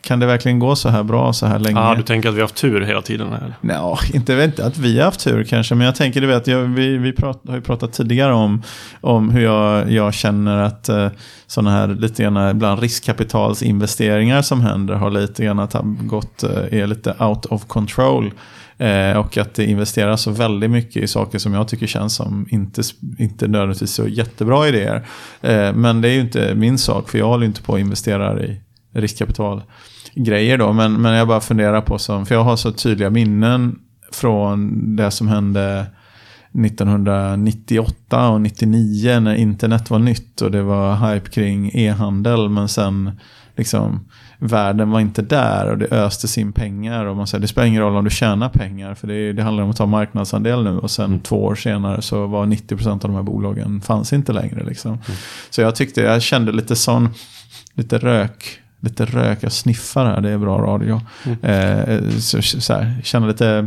[0.00, 1.80] kan det verkligen gå så här bra så här länge?
[1.80, 3.32] Ja, du tänker att vi har haft tur hela tiden?
[3.32, 3.54] Eller?
[3.60, 6.62] Nå, inte inte att vi har haft tur kanske, men jag tänker, du vet, jag,
[6.62, 8.62] vi, vi prat, har ju pratat tidigare om,
[9.00, 11.08] om hur jag, jag känner att eh,
[11.46, 16.80] sådana här lite grann ibland riskkapitalsinvesteringar som händer har lite grann att ha gått, eh,
[16.80, 18.32] är lite out of control.
[18.78, 22.46] Eh, och att det investeras så väldigt mycket i saker som jag tycker känns som
[22.50, 22.82] inte,
[23.18, 25.06] inte nödvändigtvis så jättebra idéer.
[25.40, 28.42] Eh, men det är ju inte min sak, för jag håller inte på att investera
[28.42, 28.60] i
[28.92, 29.62] riskkapital
[30.14, 30.72] grejer då.
[30.72, 33.78] Men, men jag bara funderar på, som, för jag har så tydliga minnen
[34.12, 35.86] från det som hände
[36.64, 42.48] 1998 och 99 när internet var nytt och det var hype kring e-handel.
[42.48, 43.10] Men sen
[43.56, 47.04] liksom världen var inte där och det östes in pengar.
[47.04, 49.64] Och man säger det spelar ingen roll om du tjänar pengar för det, det handlar
[49.64, 50.78] om att ta marknadsandel nu.
[50.78, 54.64] Och sen två år senare så var 90% av de här bolagen fanns inte längre.
[54.64, 54.98] Liksom.
[55.50, 57.08] Så jag tyckte, jag kände lite sån,
[57.74, 58.60] lite rök.
[58.80, 61.00] Lite rök, jag sniffar här, det är bra radio.
[61.42, 63.66] Eh, så, så här, kände lite,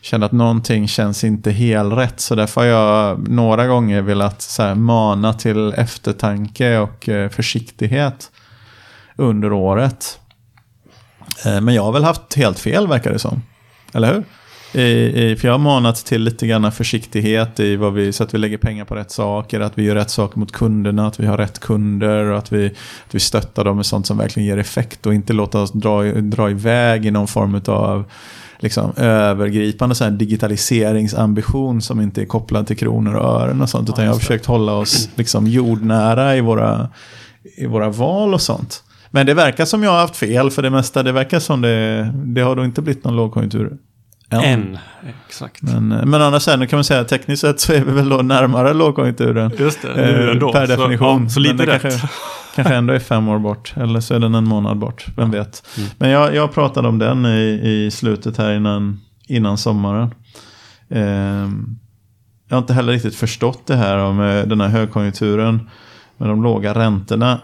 [0.00, 2.20] kände att någonting känns inte helt rätt.
[2.20, 8.30] Så därför har jag några gånger velat så här, mana till eftertanke och eh, försiktighet
[9.16, 10.18] under året.
[11.46, 13.42] Eh, men jag har väl haft helt fel verkar det som.
[13.92, 14.24] Eller hur?
[14.74, 18.34] I, i, för jag har manat till lite grann försiktighet i vad vi, så att
[18.34, 21.26] vi lägger pengar på rätt saker, att vi gör rätt saker mot kunderna, att vi
[21.26, 22.66] har rätt kunder och att vi,
[23.06, 26.02] att vi stöttar dem med sånt som verkligen ger effekt och inte låta oss dra,
[26.12, 28.04] dra iväg i någon form av
[28.58, 33.88] liksom, övergripande så här digitaliseringsambition som inte är kopplad till kronor och ören och sånt.
[33.88, 36.88] Utan jag har försökt hålla oss liksom, jordnära i våra,
[37.56, 38.82] i våra val och sånt.
[39.10, 41.02] Men det verkar som jag har haft fel för det mesta.
[41.02, 43.78] Det verkar som det, det har då inte blivit någon lågkonjunktur.
[44.32, 44.42] Än.
[44.44, 44.78] En,
[45.28, 45.62] exakt.
[45.62, 48.74] Men, men annars sen kan man säga tekniskt sett så är vi väl då närmare
[48.74, 49.50] lågkonjunkturen.
[49.58, 50.52] Just det, Eh, nu ändå.
[50.52, 51.22] Per Så, definition.
[51.22, 51.82] ja, så lite rätt.
[51.82, 52.08] Kanske,
[52.54, 53.74] kanske ändå är fem år bort.
[53.76, 55.06] Eller så är den en månad bort.
[55.16, 55.62] Vem vet.
[55.78, 55.88] Mm.
[55.98, 60.14] Men jag, jag pratade om den i, i slutet här innan, innan sommaren.
[60.90, 61.78] Ehm,
[62.48, 65.70] jag har inte heller riktigt förstått det här om eh, den här högkonjunkturen.
[66.16, 67.38] Med de låga räntorna.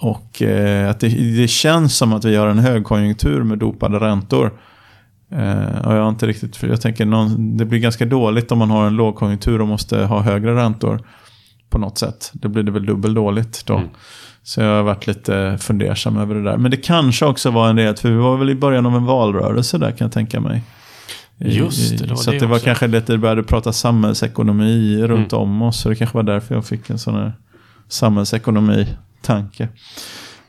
[0.00, 4.52] Och eh, att det, det känns som att vi har en högkonjunktur med dopade räntor.
[5.30, 8.70] Eh, och jag inte riktigt, för jag tänker någon, det blir ganska dåligt om man
[8.70, 11.00] har en lågkonjunktur och måste ha högre räntor.
[11.70, 12.30] På något sätt.
[12.32, 13.76] Då blir det väl dubbelt dåligt då.
[13.76, 13.88] Mm.
[14.42, 16.56] Så jag har varit lite fundersam över det där.
[16.56, 19.04] Men det kanske också var en del, för vi var väl i början av en
[19.04, 20.62] valrörelse där kan jag tänka mig.
[21.38, 25.42] Just det, det så det det var kanske lite, det började prata samhällsekonomi runt Mm.
[25.42, 25.80] om oss.
[25.80, 27.32] Så det kanske var därför jag fick en sån här
[27.88, 29.68] samhällsekonomi-tanke.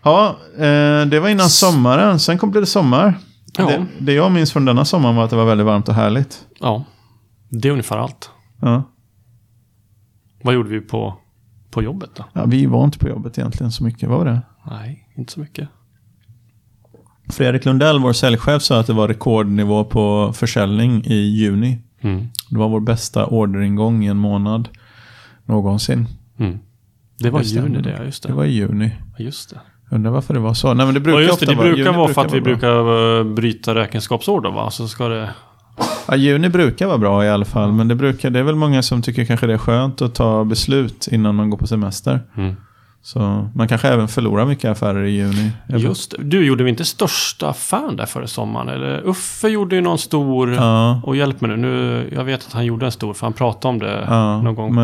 [0.04, 2.20] Ja, eh, det var innan sommaren.
[2.20, 3.14] Sen kom det sommar.
[3.58, 3.68] Ja.
[3.68, 6.48] Det, det jag minns från denna sommaren var att det var väldigt varmt och härligt.
[6.60, 6.84] Ja,
[7.50, 8.32] det är ungefär allt.
[8.62, 8.84] Ja.
[10.44, 11.18] Vad gjorde vi på,
[11.72, 12.26] på jobbet då?
[12.34, 14.42] Ja, vi var inte på jobbet egentligen så mycket, var det?
[14.70, 15.70] Nej, inte så mycket.
[17.30, 21.78] Fredrik Lundell, vår säljchef, sa att det var rekordnivå på försäljning i juni.
[22.02, 22.28] Mm.
[22.50, 24.70] Det var vår bästa orderingång i en månad
[25.46, 26.08] någonsin.
[26.38, 26.60] Mm.
[27.20, 27.68] Det var stämmer.
[27.68, 28.30] juni det, ja, just det.
[28.30, 28.92] Det var i juni.
[29.18, 29.60] Ja, Just det.
[29.90, 30.74] Undrar varför det var så.
[30.74, 31.46] Nej, men det brukar Ja, just det.
[31.46, 34.72] Det brukar juni vara för att vi brukar eh, bryta räkenskapsår då, va?
[34.72, 35.30] Så ska det...
[36.08, 37.72] Ja, juni brukar vara bra i alla fall.
[37.72, 40.44] Men det, brukar, det är väl många som tycker kanske det är skönt att ta
[40.44, 42.20] beslut innan man går på semester.
[42.38, 42.56] Mm.
[43.08, 45.52] Så man kanske även förlorar mycket affärer i juni.
[45.68, 46.14] Just.
[46.20, 48.70] Du, gjorde vi inte största affären där före sommaren?
[48.70, 50.54] Eller Uffe gjorde ju någon stor...
[50.54, 53.34] Ja, Och hjälp mig nu, nu, jag vet att han gjorde en stor, för han
[53.34, 54.76] pratade om det ja, någon gång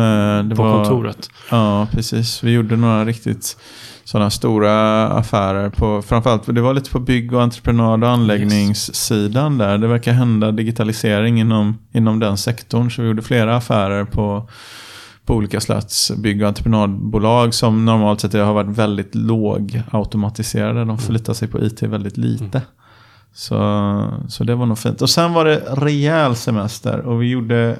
[0.48, 1.30] det på var, kontoret.
[1.50, 2.42] Ja, precis.
[2.42, 3.56] Vi gjorde några riktigt
[4.04, 5.70] sådana stora affärer.
[5.70, 9.78] På, framförallt, det var lite på bygg och entreprenad och anläggningssidan där.
[9.78, 12.90] Det verkar hända digitalisering inom, inom den sektorn.
[12.90, 14.48] Så vi gjorde flera affärer på,
[15.24, 20.84] på olika slags bygg och entreprenadbolag som normalt sett har varit väldigt låg automatiserade.
[20.84, 22.62] De förlitar sig på IT väldigt lite.
[23.32, 23.56] Så,
[24.28, 25.02] så det var nog fint.
[25.02, 27.78] Och sen var det rejäl semester och vi gjorde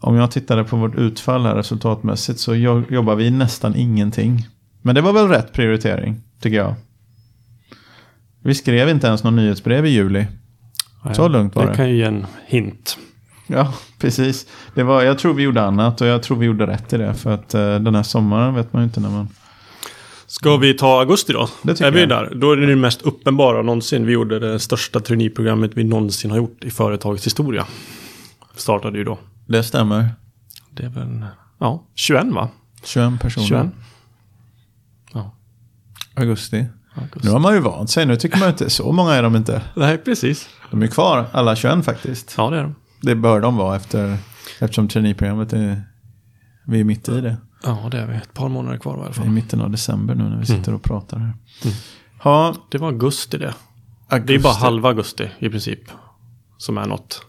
[0.00, 4.48] om jag tittade på vårt utfall här resultatmässigt så jo- jobbar vi nästan ingenting.
[4.82, 6.74] Men det var väl rätt prioritering, tycker jag.
[8.42, 10.26] Vi skrev inte ens någon nyhetsbrev i juli.
[11.12, 11.70] Så lugnt var det.
[11.70, 11.76] det.
[11.76, 12.98] kan ju ge en hint.
[13.46, 14.46] Ja, precis.
[14.74, 17.14] Det var, jag tror vi gjorde annat och jag tror vi gjorde rätt i det.
[17.14, 19.28] För att eh, den här sommaren vet man ju inte när man...
[20.26, 21.48] Ska vi ta augusti då?
[21.62, 22.08] Det tycker är vi jag.
[22.08, 22.32] där?
[22.34, 24.06] Då är det det mest uppenbara någonsin.
[24.06, 27.66] Vi gjorde det största traineeprogrammet vi någonsin har gjort i företagets historia.
[28.56, 29.18] Startade ju då.
[29.46, 30.08] Det stämmer.
[30.70, 31.24] Det är väl,
[31.58, 32.48] ja, 21 va?
[32.84, 33.46] 21 personer.
[33.46, 33.66] 21.
[35.12, 35.34] Ja,
[36.14, 36.66] Augusti.
[36.94, 37.20] augusti.
[37.22, 38.06] Nu har man ju vant sig.
[38.06, 38.70] Nu tycker man inte...
[38.70, 39.62] Så många är de inte.
[39.74, 40.48] Nej, precis.
[40.70, 42.34] De är kvar, alla 21 faktiskt.
[42.38, 42.74] Ja, det är de.
[43.04, 44.16] Det bör de vara efter,
[44.60, 45.82] eftersom traineeprogrammet är...
[46.66, 47.36] Vi är mitt i det.
[47.64, 48.14] Ja, det är vi.
[48.16, 49.28] Ett par månader kvar i alla I fall.
[49.30, 51.24] mitten av december nu när vi sitter och pratar här.
[51.64, 51.76] Mm.
[52.24, 53.54] Ja, Det var augusti det.
[54.08, 54.32] augusti.
[54.32, 55.80] Det är bara halva augusti i princip.
[56.58, 57.22] Som är något.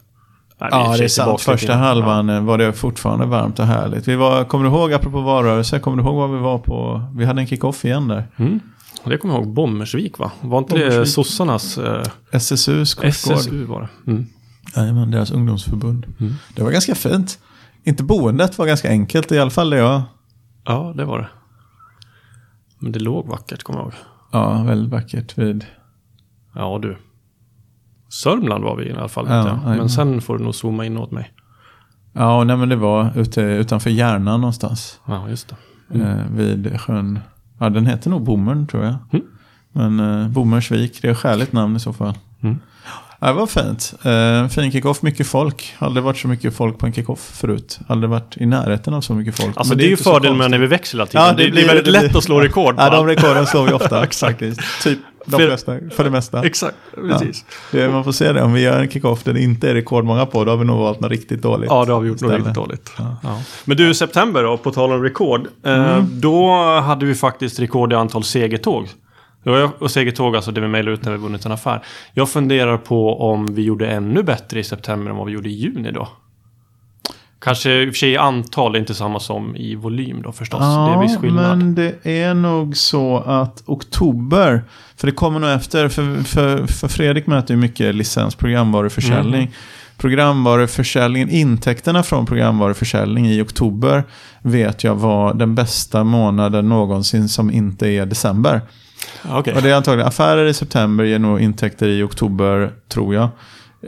[0.61, 1.41] Nej, Ja, det är sant.
[1.41, 1.73] Första det.
[1.79, 4.07] halvan var det fortfarande varmt och härligt.
[4.07, 7.03] Vi var, kommer du ihåg, apropå valrörelse, kommer du ihåg vad vi var på?
[7.15, 8.27] Vi hade en kick-off igen där.
[8.38, 8.59] Mm.
[9.05, 9.53] Det kommer jag ihåg.
[9.53, 10.31] Bommersvik va?
[10.41, 11.07] Var inte det Bommersvik.
[11.13, 13.35] sossarnas eh, SSUs kursgård.
[13.38, 14.11] SSU var det?
[14.11, 14.25] Mm.
[14.75, 16.05] Jajamän, deras ungdomsförbund.
[16.19, 16.33] Mm.
[16.55, 17.39] Det var ganska fint.
[17.83, 20.01] Inte boendet var ganska enkelt, i alla fall det jag.
[20.65, 21.29] Ja, det var det.
[22.79, 23.93] Men det låg vackert, kommer jag ihåg.
[24.31, 25.65] Ja, väldigt vackert vid...
[26.53, 26.97] Ja, du.
[28.09, 29.25] Sörmland var vi i alla fall.
[29.29, 29.59] Ja.
[29.65, 31.33] Men sen får du nog zooma in åt mig.
[32.13, 34.99] Ja, nej, men det var ute, utanför Järna någonstans.
[35.05, 35.53] Ja, just
[35.89, 35.99] det.
[35.99, 37.19] Eh, vid sjön.
[37.59, 38.95] Ja, den heter nog Bommern tror jag.
[39.11, 39.25] Mm.
[39.71, 42.13] Men eh, Bommersvik, det är skäligt namn i så fall.
[42.41, 42.59] Mm.
[43.19, 43.93] Ja, det var fint.
[44.04, 45.73] Eh, fin kickoff, mycket folk.
[45.80, 47.80] Aldrig varit så mycket folk på en kickoff förut.
[47.88, 49.58] Aldrig varit i närheten av så mycket folk.
[49.58, 51.25] Alltså Men det är ju fördelen med när vi växlar hela tiden.
[51.25, 52.75] Ja, det, det det, blir- är väldigt det lätt att slå rekord.
[52.78, 54.39] Ja, de rekorden slår vi ofta Exakt.
[54.84, 56.43] Typ de flesta, för det mesta.
[56.45, 57.45] Exakt, precis.
[57.71, 58.41] Det, man får se det.
[58.41, 60.80] Om vi gör en kickoff där det inte är rekordmånga på, då har vi nog
[60.80, 61.69] valt något riktigt dåligt.
[61.69, 62.38] Ja, det har vi gjort något ställe.
[62.38, 62.91] riktigt dåligt.
[62.97, 63.15] Ja.
[63.23, 63.41] Ja.
[63.65, 65.47] Men du, september då, på tal om rekord.
[65.65, 66.06] Eh, Mm.
[66.21, 68.88] då hade vi faktiskt rekord i antal segertåg.
[69.45, 71.84] Ja, Och segertåg, alltså det vi mejlar ut när vi vunnit en affär.
[72.13, 75.51] Jag funderar på om vi gjorde ännu bättre i september än vad vi gjorde i
[75.51, 76.08] juni då.
[77.39, 80.60] Kanske i och för sig i antal inte samma som i volym då förstås.
[80.60, 81.58] det är viss skillnad.
[81.58, 84.63] men det är nog så att oktober,
[84.97, 89.41] för det kommer nog efter, för, för, för Fredrik möter ju mycket licens, programvaruförsäljning.
[89.41, 89.53] Mm.
[89.97, 94.03] Programvaruförsäljningen, intäkterna från programvaruförsäljning i oktober
[94.41, 98.62] vet jag var den bästa månaden någonsin som inte är december.
[99.30, 99.54] Okej.
[99.56, 103.30] Och det är antagligen affärer i september ger nog intäkter i oktober, tror jag.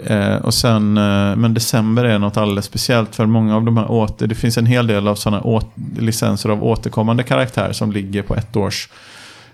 [0.06, 3.92] Eh, och sen, eh, men december är något alldeles speciellt för många av de här
[3.92, 5.62] åter, det finns en hel del av sådana
[5.98, 8.90] licenser av återkommande karaktär som ligger på ett års,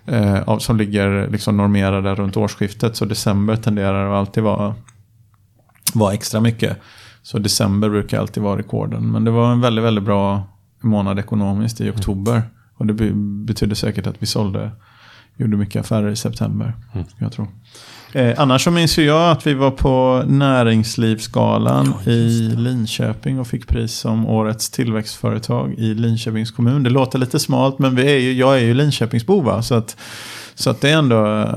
[0.06, 2.96] eh, som ligger liksom normerade runt årsskiftet.
[2.96, 4.76] Så december tenderar att alltid vara,
[5.94, 6.78] vara extra mycket.
[7.22, 9.12] Så december brukar alltid vara rekorden.
[9.12, 10.44] Men det var en väldigt, väldigt bra
[10.82, 12.42] månad ekonomiskt i oktober.
[12.78, 13.12] Och det be-
[13.46, 14.72] betyder säkert att vi sålde
[15.38, 16.74] Gjorde mycket affärer i september.
[16.94, 17.06] Mm.
[17.18, 17.48] Jag tror.
[18.14, 23.48] Eh, annars så minns ju jag att vi var på Näringslivsgalan Ja, i Linköping och
[23.48, 26.84] fick pris som årets tillväxtföretag i Linköpings kommun.
[26.84, 29.62] Det låter lite smalt men vi är ju, jag är ju Linköpingsbo va?
[29.62, 29.98] Så att,
[30.56, 31.48] så att det är ändå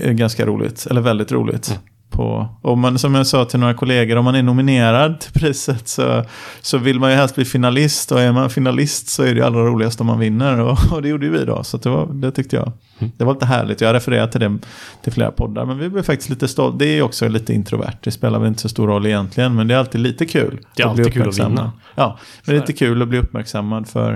[0.00, 0.86] eh, ganska roligt.
[0.90, 1.68] Eller väldigt roligt.
[1.68, 1.82] Mm.
[2.10, 5.88] På, och man, som jag sa till några kollegor, om man är nominerad till priset
[5.88, 6.24] så,
[6.60, 8.12] så vill man ju helst bli finalist.
[8.12, 10.60] Och är man finalist så är det allra roligast om man vinner.
[10.60, 11.64] Och, och det gjorde ju vi då.
[11.64, 12.72] Så det, var, det tyckte jag.
[13.02, 13.12] Mm.
[13.16, 13.80] Det var lite härligt.
[13.80, 14.58] Jag har refererat till det
[15.02, 15.64] till flera poddar.
[15.64, 16.78] Men vi blev faktiskt lite stolta.
[16.78, 17.96] Det är också lite introvert.
[18.00, 19.54] Det spelar väl inte så stor roll egentligen.
[19.54, 20.60] Men det är alltid lite kul.
[20.76, 21.72] Det är alltid kul att vinna.
[21.94, 24.12] Ja, men det är lite kul att bli uppmärksammad för,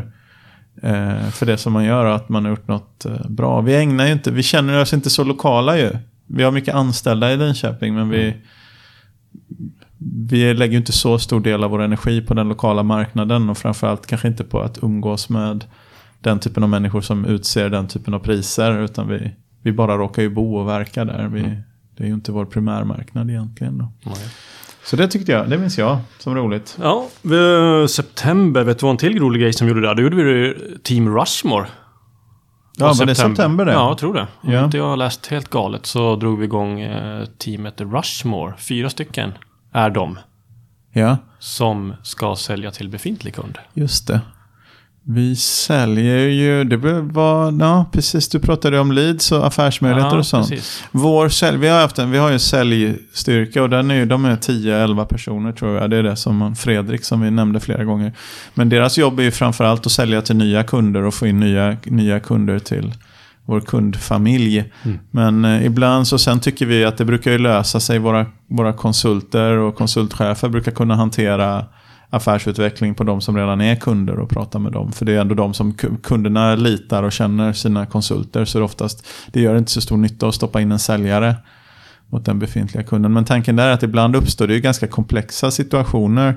[0.82, 3.60] eh, för det som man gör och att man har gjort något eh, bra.
[3.60, 5.90] Vi ägnar inte, vi känner oss inte så lokala ju.
[6.26, 8.34] Vi har mycket anställda i Linköping men vi,
[10.28, 13.58] vi lägger ju inte så stor del av vår energi på den lokala marknaden och
[13.58, 15.64] framförallt kanske inte på att umgås med
[16.26, 19.30] den typen av människor som utser den typen av priser utan vi,
[19.62, 21.28] vi bara råkar ju bo och verka där.
[21.28, 21.42] Vi,
[21.96, 23.78] det är ju inte vår primärmarknad egentligen.
[23.78, 23.92] Då.
[24.02, 24.16] Nej.
[24.84, 26.78] Så det tyckte jag, det minns jag som roligt.
[26.82, 27.08] Ja,
[27.88, 29.94] september, vet du vad en till rolig grej som vi gjorde där?
[29.94, 31.66] Då gjorde vi Team Rushmore.
[32.78, 33.72] Ja, var det september det?
[33.72, 34.26] Ja, jag tror det.
[34.40, 34.64] Om Ja.
[34.64, 38.54] inte jag har läst helt galet så drog vi igång eh, teamet Rushmore.
[38.58, 39.32] Fyra stycken
[39.72, 40.18] är de
[40.92, 41.16] ja.
[41.38, 43.58] som ska sälja till befintlig kund.
[43.74, 44.20] Just det.
[45.08, 50.48] Vi säljer ju, det var, ja precis, du pratade om leads och affärsmöjligheter och sånt.
[50.48, 50.82] precis.
[50.92, 54.06] Vår sälj, vi har haft en, vi har ju en säljstyrka och den är, ju-
[54.06, 55.90] de är 10-11 personer tror jag.
[55.90, 58.12] Det är det som Fredrik som vi nämnde flera gånger.
[58.54, 61.76] Men deras jobb är ju framförallt att sälja till nya kunder och få in nya,
[61.84, 62.94] nya kunder till
[63.44, 64.64] vår kundfamilj.
[64.84, 64.98] Mm.
[65.10, 67.98] Men eh, ibland så sen tycker vi att det brukar ju lösa sig.
[67.98, 71.64] Våra, våra konsulter och konsultchefer brukar kunna hantera
[72.10, 74.92] affärsutveckling på de som redan är kunder och prata med dem.
[74.92, 78.44] För det är ändå de som kunderna litar och känner sina konsulter.
[78.44, 81.36] Så det, oftast, det gör inte så stor nytta att stoppa in en säljare
[82.08, 83.12] mot den befintliga kunden.
[83.12, 86.34] Men tanken där är att ibland uppstår det ju ganska komplexa situationer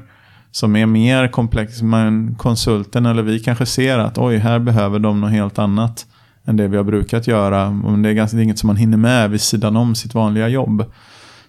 [0.52, 1.86] som är mer komplexa.
[1.86, 6.06] Men konsulten eller vi kanske ser att oj, här behöver de något helt annat
[6.46, 7.72] än det vi har brukat göra.
[7.72, 10.14] Men det är, ganska, det är inget som man hinner med vid sidan om sitt
[10.14, 10.86] vanliga jobb.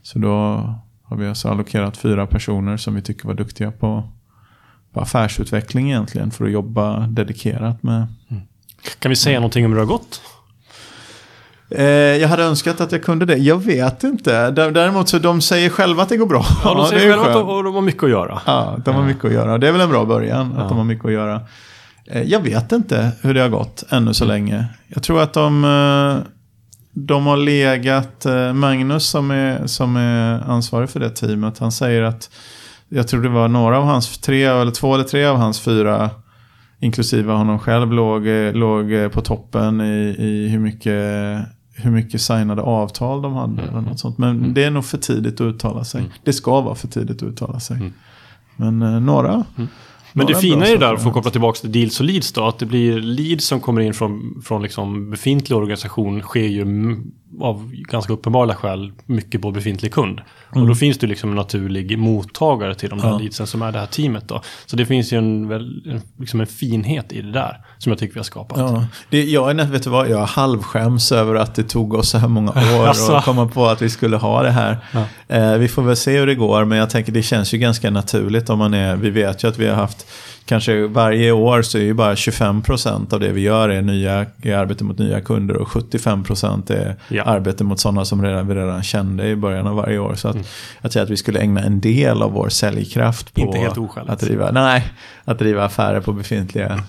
[0.03, 0.64] Så då
[1.11, 4.08] har vi alltså allokerat fyra personer som vi tycker var duktiga på,
[4.92, 8.06] på affärsutveckling egentligen för att jobba dedikerat med.
[8.30, 8.42] Mm.
[8.98, 10.22] Kan vi säga någonting om hur det har gått?
[11.70, 13.36] Eh, jag hade önskat att jag kunde det.
[13.36, 14.50] Jag vet inte.
[14.50, 16.44] Däremot så de säger själva att det går bra.
[16.64, 18.40] Ja, de säger själva att de har mycket att göra.
[18.46, 19.58] Ja, de har mycket att göra.
[19.58, 20.68] Det är väl en bra början, att ja.
[20.68, 21.40] de har mycket att göra.
[22.06, 24.64] Eh, jag vet inte hur det har gått ännu så länge.
[24.86, 26.39] Jag tror att de, eh,
[26.93, 32.30] de har legat, Magnus som är, som är ansvarig för det teamet, han säger att
[32.88, 36.11] jag tror det var några av hans tre, eller två eller tre av hans fyra
[36.80, 41.47] inklusive honom själv, låg, låg på toppen i, i hur mycket
[41.82, 43.62] hur mycket signade avtal de hade.
[43.62, 43.68] Mm.
[43.68, 44.18] Eller något sånt.
[44.18, 44.55] Men mm.
[44.55, 46.01] det är nog för tidigt att uttala sig.
[46.01, 46.12] Mm.
[46.24, 47.76] Det ska vara för tidigt att uttala sig.
[47.76, 47.93] Mm.
[48.57, 49.45] Men eh, några.
[50.12, 52.46] Men det fina är ju där, för att koppla tillbaka till deals och leads då,
[52.46, 56.64] att det blir leads som kommer in från, från liksom befintlig organisation sker ju
[57.41, 60.20] av ganska uppenbara skäl mycket på befintlig kund.
[60.53, 60.62] Mm.
[60.62, 63.18] Och då finns det liksom en naturlig mottagare till de här ja.
[63.18, 64.43] leadsen som är det här teamet då.
[64.66, 68.14] Så det finns ju en, en, liksom en finhet i det där som jag tycker
[68.14, 68.59] vi har skapat.
[68.59, 68.85] Ja.
[69.11, 72.28] Det, jag, är, vet du vad, jag halvskäms över att det tog oss så här
[72.28, 72.51] många
[72.81, 73.12] år alltså.
[73.12, 74.78] att komma på att vi skulle ha det här.
[74.93, 75.05] Ja.
[75.37, 77.91] Eh, vi får väl se hur det går, men jag tänker det känns ju ganska
[77.91, 80.07] naturligt om man är, vi vet ju att vi har haft
[80.51, 84.55] kanske varje år så är ju bara 25% av det vi gör är, nya, är
[84.55, 87.22] arbete mot nya kunder och 75% är ja.
[87.22, 90.14] arbete mot sådana som redan, vi redan kände i början av varje år.
[90.14, 90.46] Så att, mm.
[90.80, 93.70] att säga att vi skulle ägna en del av vår säljkraft på
[94.07, 94.86] att driva, nej,
[95.24, 96.82] att driva affärer på befintliga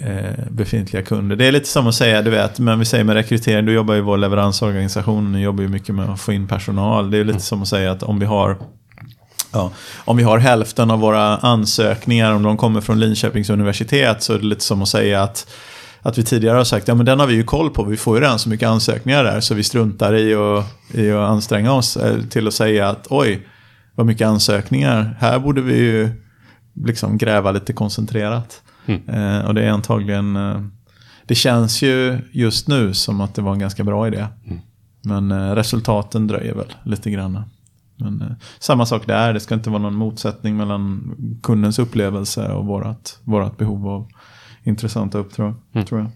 [0.00, 1.36] eh, befintliga kunder.
[1.36, 3.94] Det är lite som att säga, du vet, men vi säger med rekrytering, då jobbar
[3.94, 7.10] ju vår leveransorganisation, ni jobbar ju mycket med att få in personal.
[7.10, 7.40] Det är lite mm.
[7.40, 8.56] som att säga att om vi har
[9.56, 9.70] Ja.
[10.04, 14.38] Om vi har hälften av våra ansökningar, om de kommer från Linköpings universitet, så är
[14.38, 15.46] det lite som att säga att
[16.02, 18.16] att vi tidigare har sagt, ja men den har vi ju koll på, vi får
[18.16, 21.96] ju redan så mycket ansökningar där, så vi struntar i, och, i att anstränga oss
[21.96, 23.46] eh, till att säga att oj,
[23.94, 26.10] vad mycket ansökningar, här borde vi ju
[26.74, 28.62] liksom gräva lite koncentrerat.
[28.86, 29.08] Mm.
[29.08, 30.60] Eh, och det är antagligen, eh,
[31.26, 34.26] det känns ju just nu som att det var en ganska bra idé.
[34.46, 34.60] Mm.
[35.02, 37.42] Men eh, resultaten dröjer väl lite grann.
[37.96, 38.28] Men eh,
[38.58, 43.56] samma sak där, det ska inte vara någon motsättning mellan kundens upplevelse och vårat, vårat
[43.56, 44.08] behov av
[44.64, 45.54] intressanta uppdrag.
[45.74, 45.86] Mm.
[45.86, 46.10] Tror jag.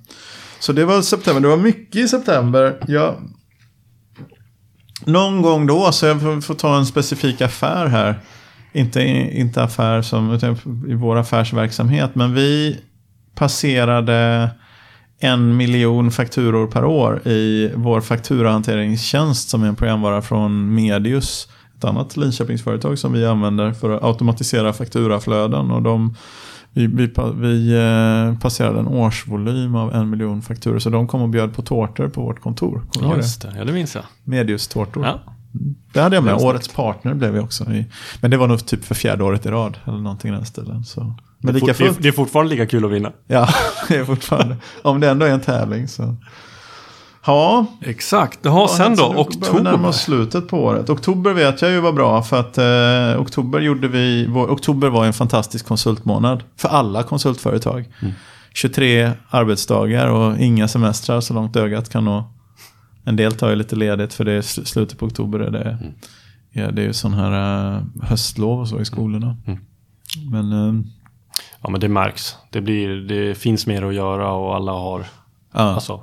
[0.61, 2.85] Så det var september, det var mycket i september.
[2.89, 3.15] Jag,
[5.05, 8.21] någon gång då, så jag får, får ta en specifik affär här.
[8.73, 9.03] Inte,
[9.39, 10.57] inte affär som, utan
[10.89, 12.15] i vår affärsverksamhet.
[12.15, 12.81] Men vi
[13.35, 14.51] passerade
[15.21, 21.49] en miljon fakturor per år i vår fakturahanteringstjänst som är en programvara från Medius
[21.81, 25.71] ett annat Linköpingsföretag som vi använder för att automatisera fakturaflöden.
[25.71, 26.17] Och de,
[26.73, 30.79] vi, vi, vi eh, passerade en årsvolym av en miljon fakturor.
[30.79, 32.83] Så de kom och bjöd på tårtor på vårt kontor.
[33.01, 33.55] Ja, just det.
[33.59, 34.05] Ja, det minns jag.
[34.25, 35.05] Medius-tårtor.
[35.05, 35.21] Ja.
[35.55, 35.75] Mm.
[35.93, 36.35] Det hade jag med.
[36.35, 37.65] Årets partner blev vi också.
[37.65, 37.87] I,
[38.21, 39.79] men det var nog typ för fjärde året i rad.
[39.85, 40.85] Eller någonting i den stilen.
[40.85, 41.15] Så.
[41.39, 43.13] Men det, är det är fortfarande lika kul att vinna.
[43.27, 43.49] Ja,
[43.89, 44.57] det är fortfarande.
[44.83, 46.17] Om det ändå är en tävling så.
[47.27, 47.67] Ja.
[47.81, 48.39] Exakt.
[48.43, 49.15] Jaha, sen då?
[49.17, 49.63] Oktober?
[49.63, 50.91] närma oss slutet på året.
[50.91, 55.07] Oktober vet jag ju var bra för att eh, oktober gjorde vi, vår, oktober var
[55.07, 57.89] en fantastisk konsultmånad för alla konsultföretag.
[58.03, 58.15] Mm.
[58.55, 62.25] 23 arbetsdagar och inga semestrar så långt ögat kan nå.
[63.05, 65.39] En del tar ju lite ledigt för det är slutet på oktober.
[65.39, 65.93] Är det, mm.
[66.53, 69.37] ja, det är ju sån här uh, höstlov och så i skolorna.
[69.47, 69.61] Mm.
[70.31, 70.85] Men, uh,
[71.63, 72.37] ja men det märks.
[72.51, 75.07] Det, blir, det finns mer att göra och alla har
[75.53, 75.61] ja.
[75.61, 76.03] alltså,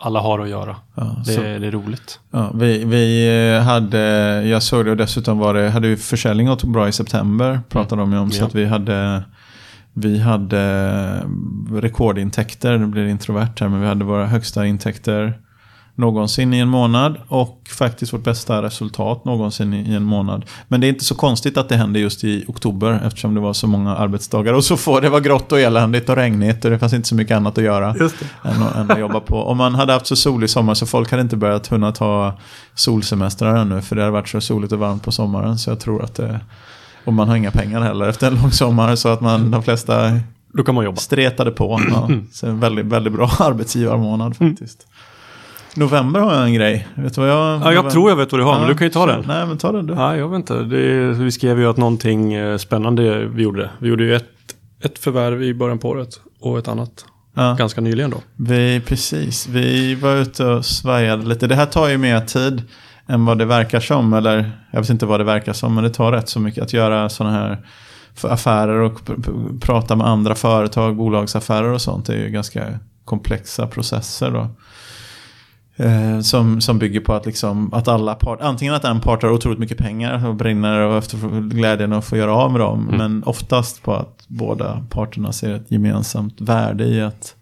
[0.00, 0.76] alla har att göra.
[0.94, 2.20] Ja, det, så, det, är roligt.
[2.30, 3.98] Ja, vi, vi eh, hade,
[4.46, 8.02] jag såg det och dessutom var det, hade vi försäljning åt bra i september, pratade
[8.02, 8.30] de om.
[8.30, 9.22] Så att vi hade,
[9.92, 11.22] vi hade
[11.72, 15.38] rekordintäkter, det blir introvert här, men vi hade våra högsta intäkter
[15.98, 20.44] någonsin i en månad och faktiskt vårt bästa resultat någonsin i en månad.
[20.68, 23.52] Men det är inte så konstigt att det hände just i oktober eftersom det var
[23.52, 25.00] så många arbetsdagar och så få.
[25.00, 27.64] Det var grått och eländigt och regnigt och det fanns inte så mycket annat att
[27.64, 29.42] göra än att, än, att, jobba på.
[29.42, 32.32] Om man hade haft så solig sommar så folk hade inte börjat hunna ta
[32.74, 36.04] solsemestrar ännu för det hade varit så soligt och varmt på sommaren så jag tror
[36.04, 36.40] att det
[37.04, 40.20] och man har inga pengar heller efter en lång sommar så att man de flesta
[40.52, 40.96] då kan man jobba.
[40.96, 41.80] Stretade på.
[41.90, 42.10] Ja.
[42.32, 44.86] Så en väldigt, väldigt bra arbetsgivarmånad faktiskt.
[45.78, 46.88] November har jag en grej.
[46.94, 47.60] Vet du vad jag...
[47.62, 49.24] Ja, jag tror jag vet vad du har, Ja, men du kan ju ta den.
[49.26, 49.94] Nej, men ta den du.
[49.94, 50.54] Ja, jag vet inte.
[50.62, 53.70] Det, vi skrev ju att någonting eh, spännande vi gjorde.
[53.78, 54.24] Vi gjorde ju ett,
[54.84, 57.04] ett förvärv i början på året och ett annat
[57.34, 57.54] Ja.
[57.58, 58.16] ganska nyligen då.
[58.36, 61.46] Vi, precis, vi var ute och svajade lite.
[61.46, 62.62] Det här tar ju mer tid
[63.06, 64.12] än vad det verkar som.
[64.12, 66.72] Eller jag vet inte vad det verkar som, men det tar rätt så mycket att
[66.72, 67.58] göra sådana här
[68.22, 72.06] affärer och pr- pr- prata med andra företag, bolagsaffärer och sånt.
[72.06, 72.64] Det är ju ganska
[73.04, 74.48] komplexa processer då.
[75.80, 79.30] Eh, som, som bygger på att, liksom, att alla part, antingen att en part har
[79.30, 82.90] otroligt mycket pengar och brinner och efter glädjen att få göra av med dem.
[82.98, 87.34] Men oftast på att båda parterna ser ett gemensamt värde i att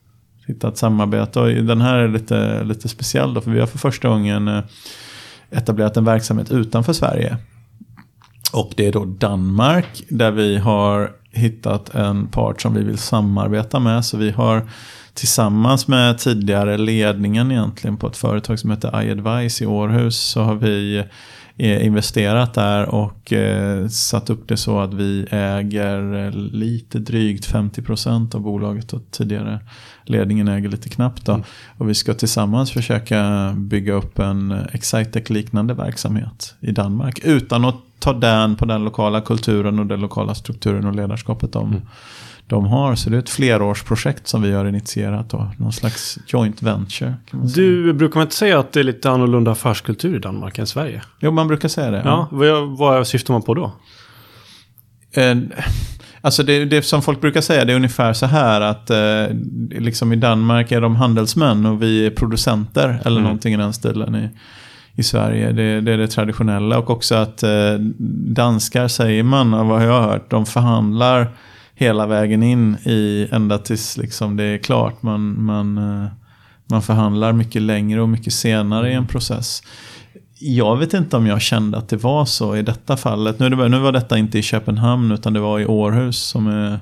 [0.46, 1.40] hitta ett samarbete.
[1.40, 4.62] Och den här är lite, lite speciell då, för vi har för första gången eh,
[5.50, 7.36] etablerat en verksamhet utanför Sverige.
[8.52, 13.78] Och det är då Danmark där vi har hittat en part som vi vill samarbeta
[13.78, 14.04] med.
[14.04, 14.68] Så vi har
[15.16, 20.54] tillsammans med tidigare ledningen egentligen på ett företag som heter iAdvice i Århus så har
[20.54, 21.04] vi
[21.56, 27.52] eh, investerat där och eh, satt upp det så att vi äger eh, lite drygt
[27.52, 29.60] 50% av bolaget och tidigare
[30.04, 31.40] ledningen äger lite knappt då.
[31.78, 38.12] Och vi ska tillsammans försöka bygga upp en Excitec-liknande verksamhet i Danmark utan att ta
[38.12, 41.80] den på den lokala kulturen och den lokala strukturen och ledarskapet de,
[42.46, 42.94] de har.
[42.94, 45.50] Så det är ett flerårsprojekt som vi har initierat då.
[45.58, 47.14] Någon slags joint venture.
[47.54, 51.02] Du, brukar man inte säga att det är lite annorlunda affärskultur i Danmark än Sverige?
[51.20, 52.02] Jo, man brukar säga det.
[52.04, 53.72] Ja, vad, vad syftar man på då?
[55.12, 55.36] Eh,
[56.20, 59.36] Alltså det, det som folk brukar säga det är ungefär så här att eh,
[59.70, 63.22] liksom i Danmark är de handelsmän och vi är producenter eller Mm.
[63.22, 64.28] någonting i den stilen i,
[64.94, 65.52] i Sverige.
[65.52, 67.74] Det, det är det traditionella och också att eh,
[68.34, 71.28] danskar säger man, av vad jag har hört, de förhandlar
[71.78, 75.02] hela vägen in i ända tills liksom det är klart.
[75.02, 76.06] Man, man, eh,
[76.66, 79.62] man förhandlar mycket längre och mycket senare i en process.
[80.38, 83.38] Jag vet inte om jag kände att det var så i detta fallet.
[83.38, 86.80] Nu, det, nu var detta inte i Köpenhamn utan det var i Århus som är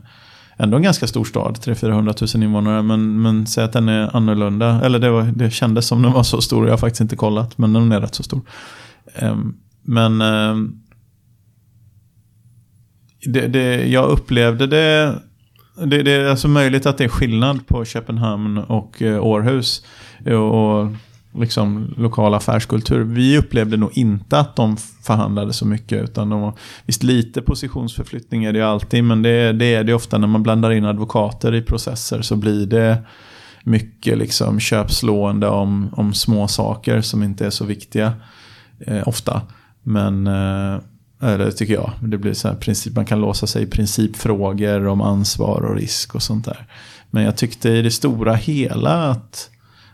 [0.57, 1.59] ändå en ganska stor stad.
[1.63, 2.83] 300-400 000 invånare.
[2.83, 4.81] Men, men säg att den är annorlunda.
[4.85, 6.65] Eller det, var, det kändes som den var så stor.
[6.67, 7.59] Jag har faktiskt inte kollat.
[7.59, 8.41] Men den är rätt så stor.
[9.15, 10.81] Ehm, men ehm,
[13.27, 15.19] det, det, jag upplevde det
[15.77, 19.85] det, det är alltså möjligt att det är skillnad på Köpenhamn och eh, Århus.
[20.25, 23.01] Eh, och, och liksom lokal affärskultur.
[23.01, 26.05] Vi upplevde nog inte att de förhandlade så mycket.
[26.05, 26.53] Utan de var,
[26.87, 29.05] visst lite positionsförflyttning är det ju alltid.
[29.05, 32.23] Men det, det är det ofta när man blandar in advokater i processer.
[32.23, 32.99] Så blir det
[33.65, 38.13] mycket liksom köpslående om, om små saker som inte är så viktiga.
[38.87, 39.43] Eh, ofta.
[39.83, 40.79] Men eh,
[41.25, 41.93] eller tycker jag.
[42.01, 46.23] Det blir så princip, man kan låsa sig i principfrågor om ansvar och risk och
[46.23, 46.67] sånt där.
[47.11, 49.51] Men jag tyckte i det stora hela att,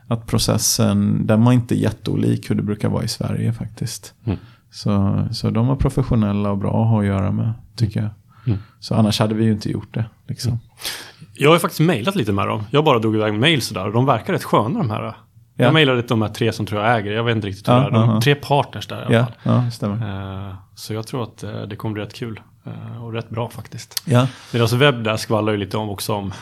[0.07, 4.14] att processen, den var inte jätteolik hur det brukar vara i Sverige faktiskt.
[4.24, 4.39] Mm.
[4.70, 8.11] Så, så de var professionella och bra att ha att göra med, tycker jag.
[8.47, 8.59] Mm.
[8.81, 10.05] Så annars hade vi ju inte gjort det.
[10.28, 10.59] Liksom.
[11.35, 12.64] Jag har faktiskt mejlat lite med dem.
[12.70, 13.91] Jag bara drog iväg mejl sådär.
[13.91, 15.16] De verkar rätt sköna de här.
[15.61, 15.67] Ja.
[15.67, 17.13] Jag mejlade de här tre som tror jag äger.
[17.13, 17.91] Jag vet inte riktigt hur Ja, det är.
[17.91, 18.21] De, ja, ja.
[18.21, 19.35] Tre partners där i alla Ja, fall.
[19.43, 20.49] ja, det stämmer.
[20.49, 22.41] Eh, Så jag tror att eh, det kommer bli rätt kul.
[22.67, 24.03] eh, Och rätt bra faktiskt.
[24.05, 26.33] Ja, Deras webb där skvallrar ju lite om också om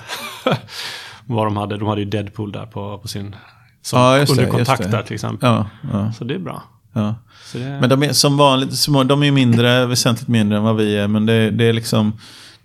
[1.26, 1.76] vad de hade.
[1.76, 3.36] De hade ju Deadpool där på, på sin...
[3.82, 5.48] Som Ja, under det, kontakt där till exempel.
[5.48, 6.62] ja, ja, Så det är bra.
[6.92, 7.14] ja.
[7.52, 11.08] Det, Men de är som vanligt de är mindre, väsentligt mindre än vad vi är.
[11.08, 12.12] Men det, det är liksom,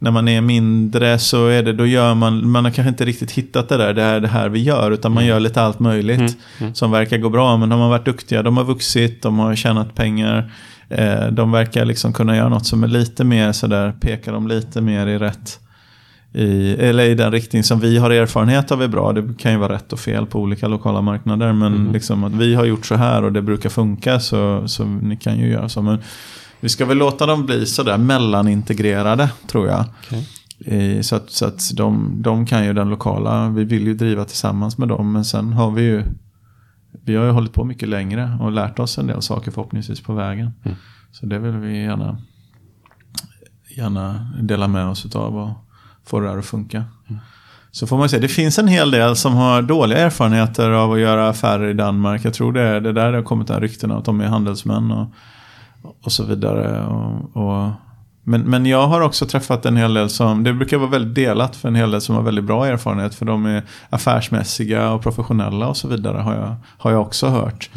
[0.03, 3.31] när man är mindre så är det, då gör man, man har kanske inte riktigt
[3.31, 4.91] hittat det där, det här, det här vi gör.
[4.91, 6.75] Utan man gör lite allt möjligt Mm, mm.
[6.75, 7.57] som verkar gå bra.
[7.57, 10.51] Men de har varit duktiga, de har vuxit, de har tjänat pengar.
[10.89, 14.81] Eh, de verkar liksom kunna göra något som är lite mer sådär, pekar de lite
[14.81, 15.59] mer i rätt
[16.33, 19.13] i, eller i den riktning som vi har erfarenhet av är bra.
[19.13, 21.53] Det kan ju vara rätt och fel på olika lokala marknader.
[21.53, 21.93] Men Mm.
[21.93, 25.39] liksom att vi har gjort så här och det brukar funka så, så ni kan
[25.39, 25.81] ju göra så.
[25.81, 25.97] Men
[26.63, 29.85] vi ska väl låta dem bli sådär mellanintegrerade tror jag.
[30.59, 34.25] I, så att, så att de, de kan ju den lokala, vi vill ju driva
[34.25, 35.11] tillsammans med dem.
[35.11, 36.03] Men sen har vi ju,
[37.05, 40.13] vi har ju hållit på mycket längre och lärt oss en del saker förhoppningsvis på
[40.13, 40.51] vägen.
[40.63, 40.77] Mm.
[41.11, 42.17] Så det vill vi gärna,
[43.77, 45.49] gärna dela med oss av och
[46.05, 46.83] få det här att funka.
[47.71, 50.99] Så får man säga, det finns en hel del som har dåliga erfarenheter av att
[50.99, 52.25] göra affärer i Danmark.
[52.25, 54.91] Jag tror det är det där det har kommit där ryktena att de är handelsmän
[54.91, 55.07] och,
[56.03, 56.85] och så vidare.
[56.85, 57.71] Och, och,
[58.23, 61.55] men, men jag har också träffat en hel del som, det brukar vara väldigt delat
[61.55, 63.15] för en hel del som har väldigt bra erfarenhet.
[63.15, 67.69] För de är affärsmässiga och professionella och så vidare har jag, har jag också hört.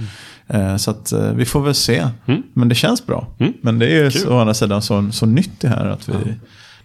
[0.46, 2.08] Eh, så att eh, vi får väl se.
[2.26, 2.42] Mm.
[2.52, 3.26] Men det känns bra.
[3.38, 3.52] Mm.
[3.62, 6.12] Men det är ju så, å andra sidan så, så nytt det här att vi,
[6.12, 6.34] Ja.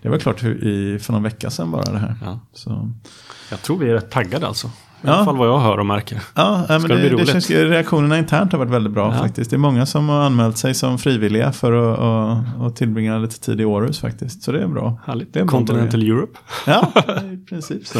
[0.01, 2.15] det var klart hur, i, för någon vecka sedan bara det här.
[2.25, 2.39] Ja.
[2.53, 2.89] Så,
[3.49, 4.69] Jag tror vi är rätt taggade alltså.
[5.03, 6.21] I alla fall vad jag hör och märker.
[6.35, 9.49] Ja, men Ska det, det det, känns, reaktionerna internt har varit väldigt bra faktiskt.
[9.49, 13.39] Det är många som har anmält sig som frivilliga för att och, och tillbringa lite
[13.39, 14.43] tid i Århus faktiskt.
[14.43, 14.97] Så det är bra.
[15.05, 15.33] Härligt.
[15.33, 16.39] Det är Continental Europe.
[16.65, 16.91] Ja,
[17.33, 17.99] i princip så.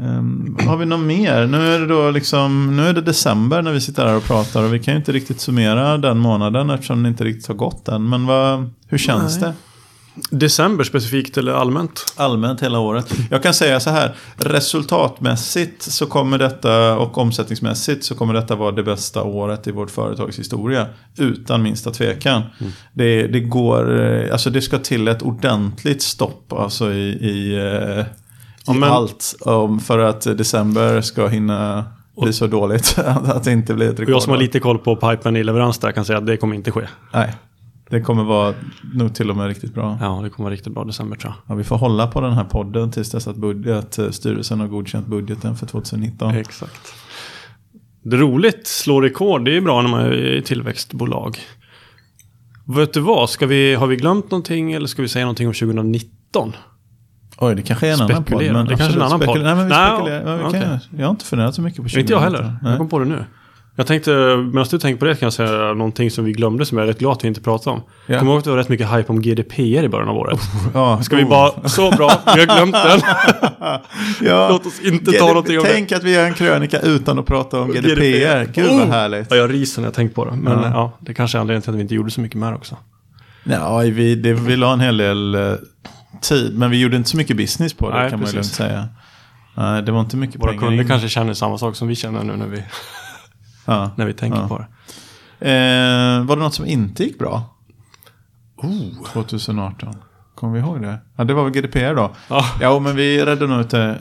[0.00, 1.46] Ehm, har vi något mer?
[1.46, 4.62] Nu är det då liksom, nu är det december när vi sitter här och pratar
[4.62, 7.88] och vi kan ju inte riktigt summera den månaden eftersom den inte riktigt har gått
[7.88, 8.08] än.
[8.08, 9.50] Men vad, hur känns Nej.
[9.50, 9.73] det?
[10.30, 12.12] December specifikt eller allmänt?
[12.16, 13.12] Allmänt hela året.
[13.30, 18.72] Jag kan säga så här, resultatmässigt så kommer detta och omsättningsmässigt så kommer detta vara
[18.72, 20.86] det bästa året i vårt företags historia.
[21.16, 22.42] Utan minsta tvekan.
[22.60, 22.72] Mm.
[22.92, 28.00] Det, det går, eh, alltså det ska till ett ordentligt stopp alltså i, i, eh,
[28.00, 28.04] i
[28.66, 29.34] Ja, men- allt.
[29.40, 31.84] om- för att december ska hinna
[32.22, 34.14] bli så dåligt att det inte blir ett Och rekord.
[34.14, 36.54] jag som har lite koll på pipen i leverans där kan säga att det kommer
[36.56, 36.80] inte ske.
[37.12, 37.34] Nej,
[37.94, 38.54] det kommer vara
[38.94, 39.98] nog till och med riktigt bra.
[40.00, 42.44] Ja, det kommer vara riktigt bra december tror Ja, vi får hålla på den här
[42.44, 46.30] podden tills dess att, budget, att eh, styrelsen har godkänt budgeten för 2019.
[46.30, 46.40] jag.
[46.40, 46.94] Exakt.
[48.02, 51.38] Det är roligt, slå rekord, det är bra när man är tillväxtbolag.
[52.64, 55.54] Vet du vad, ska vi, har vi glömt någonting eller ska vi säga någonting om
[55.54, 56.52] 2019?
[57.38, 58.42] Oj, det kanske är en annan podd.
[58.52, 59.42] Men Det kanske är en annan podd.
[59.42, 60.36] Nej, men vi Nej, spekulerar.
[60.36, 60.60] Vi okej.
[60.60, 62.00] kan, jag har inte funderat så mycket på 2019.
[62.00, 62.58] Inte jag heller.
[62.62, 62.70] Nej.
[62.70, 63.24] Jag kom på det nu.
[63.76, 64.10] Jag tänkte,
[64.52, 66.88] medan du tänker på det kan jag säga någonting som vi glömde som jag är
[66.88, 67.82] rätt glad att vi inte pratade om.
[68.06, 68.18] Ja.
[68.18, 70.38] Kommer ihåg att det var rätt mycket hype om GDPR i början av året?
[70.74, 71.28] Ja, Ska vi oh.
[71.28, 73.00] bara, så bra, vi har glömt den.
[74.28, 74.48] ja.
[74.50, 75.70] Låt oss inte ta någonting om det.
[75.72, 77.88] Tänk att vi gör en krönika utan att prata om GDPR.
[77.88, 78.52] GDPR.
[78.52, 78.90] Gud vad Oh!
[78.90, 79.26] härligt.
[79.30, 80.32] Ja, jag ryser när jag tänkt på det.
[80.36, 80.70] Men Ja.
[80.72, 80.92] ja.
[81.00, 82.76] det kanske är anledningen till att vi inte gjorde så mycket det också.
[83.44, 85.52] Ja, vi, det, vi la en hel del eh,
[86.20, 86.58] tid.
[86.58, 88.56] Men vi gjorde inte så mycket business på det Nej, kan man ju lugnt precis.
[88.56, 88.88] säga.
[89.56, 90.88] Nej, det var inte mycket Våra pengar kunder in.
[90.88, 92.62] kanske känner samma sak som vi känner nu när vi,
[93.64, 93.90] Ja.
[93.96, 94.48] när vi tänker Ja.
[94.48, 94.64] på det.
[95.50, 97.42] Eh, var det något som inte gick bra?
[98.56, 99.04] Oh.
[99.12, 99.94] 2018.
[100.34, 100.98] Kommer vi ihåg det?
[101.16, 102.10] Ja, det var väl GDPR då.
[102.28, 103.98] Ja, Ja, men vi redde nog ut det.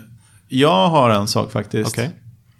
[0.47, 1.89] Jag har en sak faktiskt.
[1.97, 2.11] okej.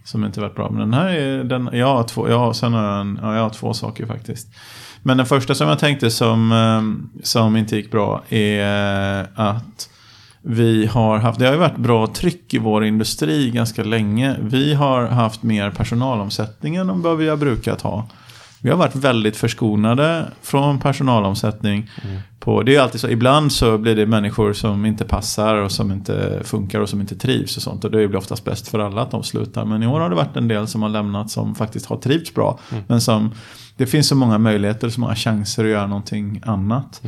[0.03, 0.69] Som inte varit bra.
[0.69, 3.41] Men den här är, den, jag har två, jag sen har jag, en, ja, jag
[3.41, 4.47] har två saker faktiskt.
[5.01, 9.89] Men den första som jag tänkte som, eh, som inte gick bra är att
[10.45, 14.35] vi har haft, det har ju varit bra tryck i vår industri ganska länge.
[14.41, 18.07] Vi har haft mer personalomsättning än vad vi har brukat ha.
[18.61, 21.89] Vi har varit väldigt förskonade från personalomsättning.
[22.39, 25.91] På, det är alltid så, ibland så blir det människor som inte passar och som
[25.91, 27.85] inte funkar och som inte trivs och sånt.
[27.85, 29.65] Och det blir oftast bäst för alla att de slutar.
[29.65, 32.33] Men i år har det varit en del som har lämnat som faktiskt har trivts
[32.33, 32.59] bra.
[32.87, 33.31] Men som,
[33.77, 37.01] det finns så många möjligheter, så många chanser att göra någonting annat.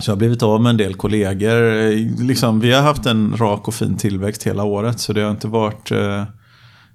[0.00, 2.22] Så jag har blivit av med en del kollegor.
[2.22, 5.00] Liksom, vi har haft en rak och fin tillväxt hela året.
[5.00, 6.20] Så det har inte varit, eh,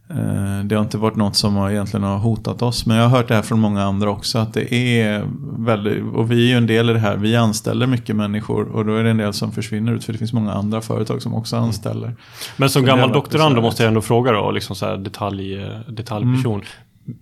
[0.10, 2.86] eh, det har inte varit något som har egentligen har hotat oss.
[2.86, 4.38] Men jag har hört det här från många andra också.
[4.38, 5.26] Att det är
[5.58, 7.18] väldigt, och vi är ju en del i det här.
[7.18, 8.68] Vi anställer mycket människor.
[8.68, 10.04] Och då är det en del som försvinner ut.
[10.04, 12.16] För det finns många andra företag som också anställer.
[12.58, 15.80] Men som gammal doktorand då måste jag ändå fråga då, liksom så här detalj, eh,
[15.88, 16.54] detaljperson.
[16.54, 16.66] Mm.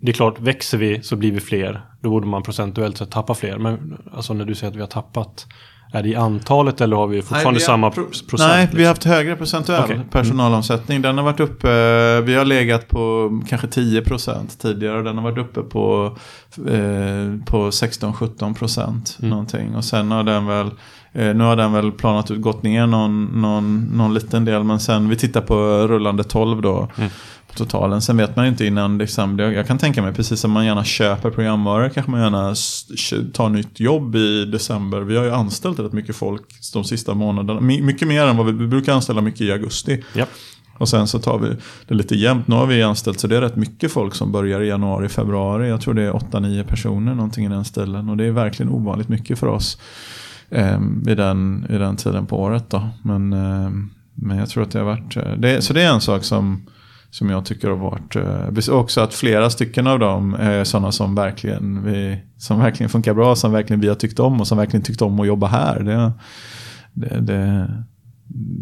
[0.02, 1.82] Det är klart, växer vi så blir vi fler.
[2.02, 3.58] Då borde man procentuellt sett tappa fler.
[3.58, 5.48] Men alltså när du säger att vi har tappat,
[5.94, 8.50] är det i antalet eller har vi fortfarande vi har samma pro- pro- procent?
[8.52, 8.78] Nej, liksom?
[8.78, 9.96] vi har haft högre procentuell Okej.
[9.96, 10.08] Mm.
[10.08, 11.02] personalomsättning.
[11.02, 11.68] Den har varit uppe,
[12.22, 14.98] vi har legat på kanske 10% tidigare.
[14.98, 16.16] och Den har varit uppe på,
[16.58, 19.30] eh, på 16-17% Mm.
[19.30, 19.76] någonting.
[19.76, 20.68] Och sen har den väl,
[21.14, 24.64] eh, nu har den väl planat ut, gått ner någon, någon, någon liten del.
[24.64, 25.56] Men sen, vi tittar på
[25.88, 26.88] rullande 12 då.
[26.98, 27.10] Mm.
[27.56, 28.02] Totalen.
[28.02, 30.84] Sen vet man ju inte innan, liksom, jag kan tänka mig precis som man gärna
[30.84, 32.56] köper programvaror kanske man gärna
[33.34, 35.02] tar nytt jobb i december.
[35.02, 36.42] Vi har ju anställt rätt mycket folk
[36.74, 37.60] de sista månaderna.
[37.62, 40.04] My- Mycket mer än vad vi, vi brukar anställa mycket i augusti.
[40.16, 40.30] Japp.
[40.80, 41.56] Och sen så tar vi
[41.88, 42.48] det lite jämnt.
[42.48, 45.70] Nu har vi anställt så det är rätt mycket folk som börjar i januari, februari.
[45.70, 48.10] Jag tror det är 8-9 personer någonting i den stilen.
[48.10, 49.78] Och det är verkligen ovanligt mycket för oss
[50.50, 52.70] eh, vid, den, vid den tiden på året.
[52.70, 52.90] Då.
[53.04, 53.70] Men, eh,
[54.16, 55.18] men jag tror att det har varit...
[55.18, 56.66] eh, Det, så det är en sak som,
[57.12, 58.16] som jag tycker har varit...
[58.16, 63.14] Eh, också att flera stycken av dem är sådana som verkligen, vi, som verkligen funkar
[63.14, 65.80] bra, som verkligen vi har tyckt om och som verkligen tyckt om att jobba här.
[65.80, 66.12] Det,
[66.94, 67.68] det, det,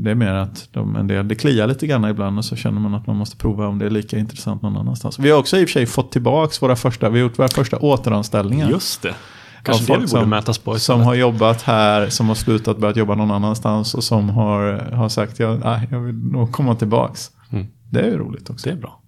[0.04, 2.80] det är mer att de, en del, det kliar lite grann ibland och så känner
[2.80, 5.20] man att man måste prova om det är lika intressant någon annanstans.
[5.20, 7.48] Vi har också i och för sig fått tillbaka våra första, vi har gjort våra
[7.48, 8.70] första återanställningar.
[8.70, 9.16] Just det.
[9.64, 12.98] Kanske det vi borde som- mätas på Som har jobbat här, som har slutat börjat
[12.98, 17.32] jobba någon annanstans och som har, har sagt ja, nej, jag vill nog komma tillbaks.
[17.52, 17.66] Mm.
[17.92, 18.70] Det är ju roligt också.
[18.70, 19.02] Det är bra.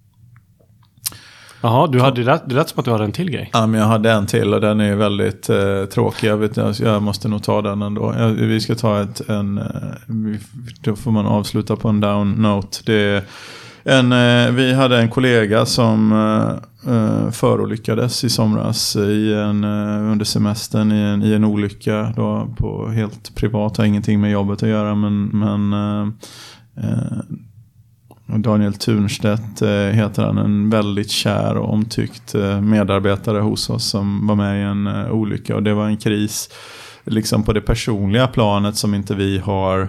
[1.62, 3.50] Jaha, du hade, det lät- som att du hade en till grej.
[3.52, 6.28] Ja, men jag hade en till och den är väldigt eh, tråkig.
[6.28, 8.14] Jag, vet, jag, måste nog ta den ändå.
[8.18, 9.64] Jag, vi ska ta ett, en, eh,
[10.80, 12.78] då får man avsluta på en down note.
[12.86, 13.24] Det
[13.82, 20.24] en, eh, vi hade en kollega som eh, eh, förolyckades i somras i en, under
[20.24, 22.12] semestern i en, i en olycka.
[22.16, 24.94] Då på helt privat, har ingenting med jobbet att göra.
[24.94, 25.72] Men, men
[28.32, 33.84] och Daniel Tunstedt eh, heter han, en väldigt kär och omtyckt eh, medarbetare hos oss
[33.84, 35.56] som var med i en eh, olycka.
[35.56, 36.50] Och det var en kris
[37.04, 39.88] liksom på det personliga planet som inte vi har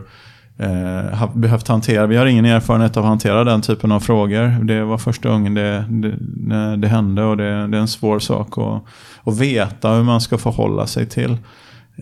[0.57, 2.07] eh, behövt hantera.
[2.07, 4.63] Vi har ingen erfarenhet av att hantera den typen av frågor.
[4.63, 8.57] Det var första gången det, det, det hände och det, det, är en svår sak
[8.57, 8.83] att,
[9.23, 11.37] att veta hur man ska förhålla sig till.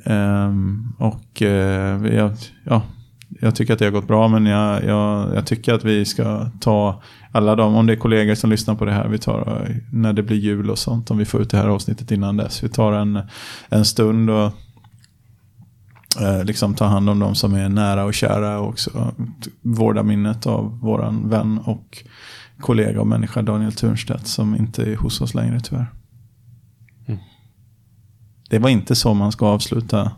[0.06, 0.54] Eh,
[0.98, 2.32] och eh,
[2.64, 2.82] ja,
[3.40, 6.50] jag tycker att det har gått bra men jag, jag, jag, tycker att vi ska
[6.60, 10.14] ta alla de, om det är kollegor som lyssnar på det här, vi tar när
[10.14, 12.64] det blir jul och sånt, om vi får ut det här avsnittet innan dess.
[12.64, 13.20] Vi tar en,
[13.70, 14.52] en stund och
[16.22, 19.14] eh, liksom ta hand om de som är nära och kära och också
[19.62, 22.04] vårda minnet av våran vän och
[22.60, 25.92] kollega och människa Daniel Turnstedt som inte är hos oss längre tyvärr.
[27.08, 27.20] Mm.
[28.50, 30.12] Det var inte så man ska avsluta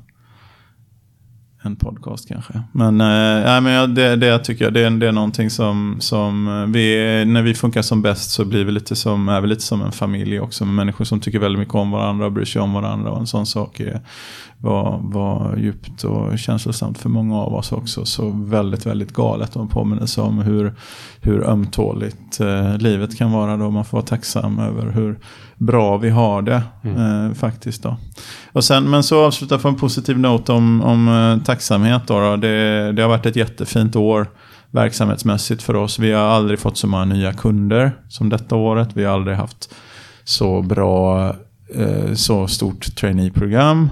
[1.62, 2.62] en podcast kanske.
[2.72, 6.66] Men, äh, men det, det tycker jag det är, det är någonting som, som eh,
[6.66, 9.82] vi, när vi funkar som bäst så blir vi lite som, är vi lite som
[9.82, 10.66] en familj också.
[10.66, 13.12] Med människor som tycker väldigt mycket om varandra och bryr sig om varandra.
[13.12, 14.02] Och en sån sak är,
[14.62, 18.06] var, var djupt och känslosamt för många av oss också.
[18.06, 20.74] Så väldigt, väldigt galet och en påminnelse om hur,
[21.22, 23.70] hur ömtåligt eh, livet kan vara då.
[23.70, 25.20] Man får vara tacksam över hur
[25.58, 27.28] bra vi har det mm.
[27.28, 27.84] eh, faktiskt.
[27.84, 27.98] Då.
[28.52, 32.02] Och sen, men så avsluta på en positiv not om, om eh, tacksamhet.
[32.08, 32.36] Då, då.
[32.36, 34.28] Det, det har varit ett jättefint år
[34.72, 36.00] verksamhetsmässigt för oss.
[36.00, 38.90] Vi har aldrig fått så många nya kunder som detta året.
[38.94, 39.74] Vi har aldrig haft
[40.24, 41.28] så bra,
[41.76, 43.90] eh, så stort traineeprogram.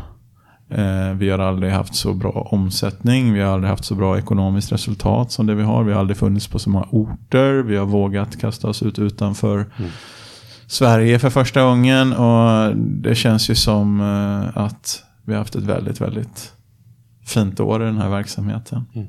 [0.70, 4.72] Eh, vi har aldrig haft så bra omsättning, vi har aldrig haft så bra ekonomiskt
[4.72, 5.84] resultat som det vi har.
[5.84, 9.66] Vi har aldrig funnits på så många orter, vi har vågat kasta oss ut utanför
[9.78, 9.92] mm.
[10.68, 12.14] Sverige för första gången.
[12.14, 16.54] Och det känns ju som eh, att vi har haft ett väldigt, väldigt
[17.26, 18.86] fint år i den här verksamheten.
[18.96, 19.08] Mm.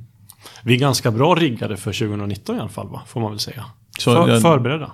[0.63, 3.03] Vi är ganska bra riggade för 2019 i alla fall, va?
[3.07, 3.65] får man väl säga.
[3.99, 4.91] Så för, jag, förberedda.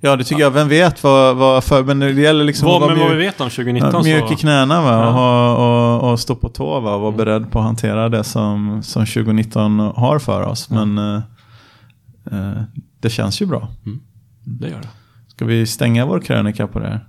[0.00, 0.46] Ja, det tycker ja.
[0.46, 0.50] jag.
[0.50, 3.40] Vem vet vad, vad för, men det gäller liksom vad, att vara vad vi vet
[3.40, 4.90] om 2019 ja, mjuk i knäna va?
[4.90, 5.52] Ja.
[5.52, 6.94] Och, och, och, stå på tå va?
[6.94, 7.16] och vara mm.
[7.16, 10.70] beredd på att hantera det som, som 2019 har för oss.
[10.70, 11.20] Men uh,
[12.32, 12.62] uh,
[13.00, 13.68] det känns ju bra.
[13.86, 14.00] Mm.
[14.44, 14.88] Det gör det.
[15.28, 17.06] Ska vi stänga vår krönika på det här?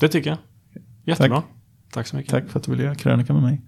[0.00, 0.38] Det tycker jag.
[1.04, 1.36] Jättebra.
[1.36, 1.46] Tack,
[1.92, 2.30] Tack så mycket.
[2.30, 3.60] Tack för att du ville göra krönika med mig.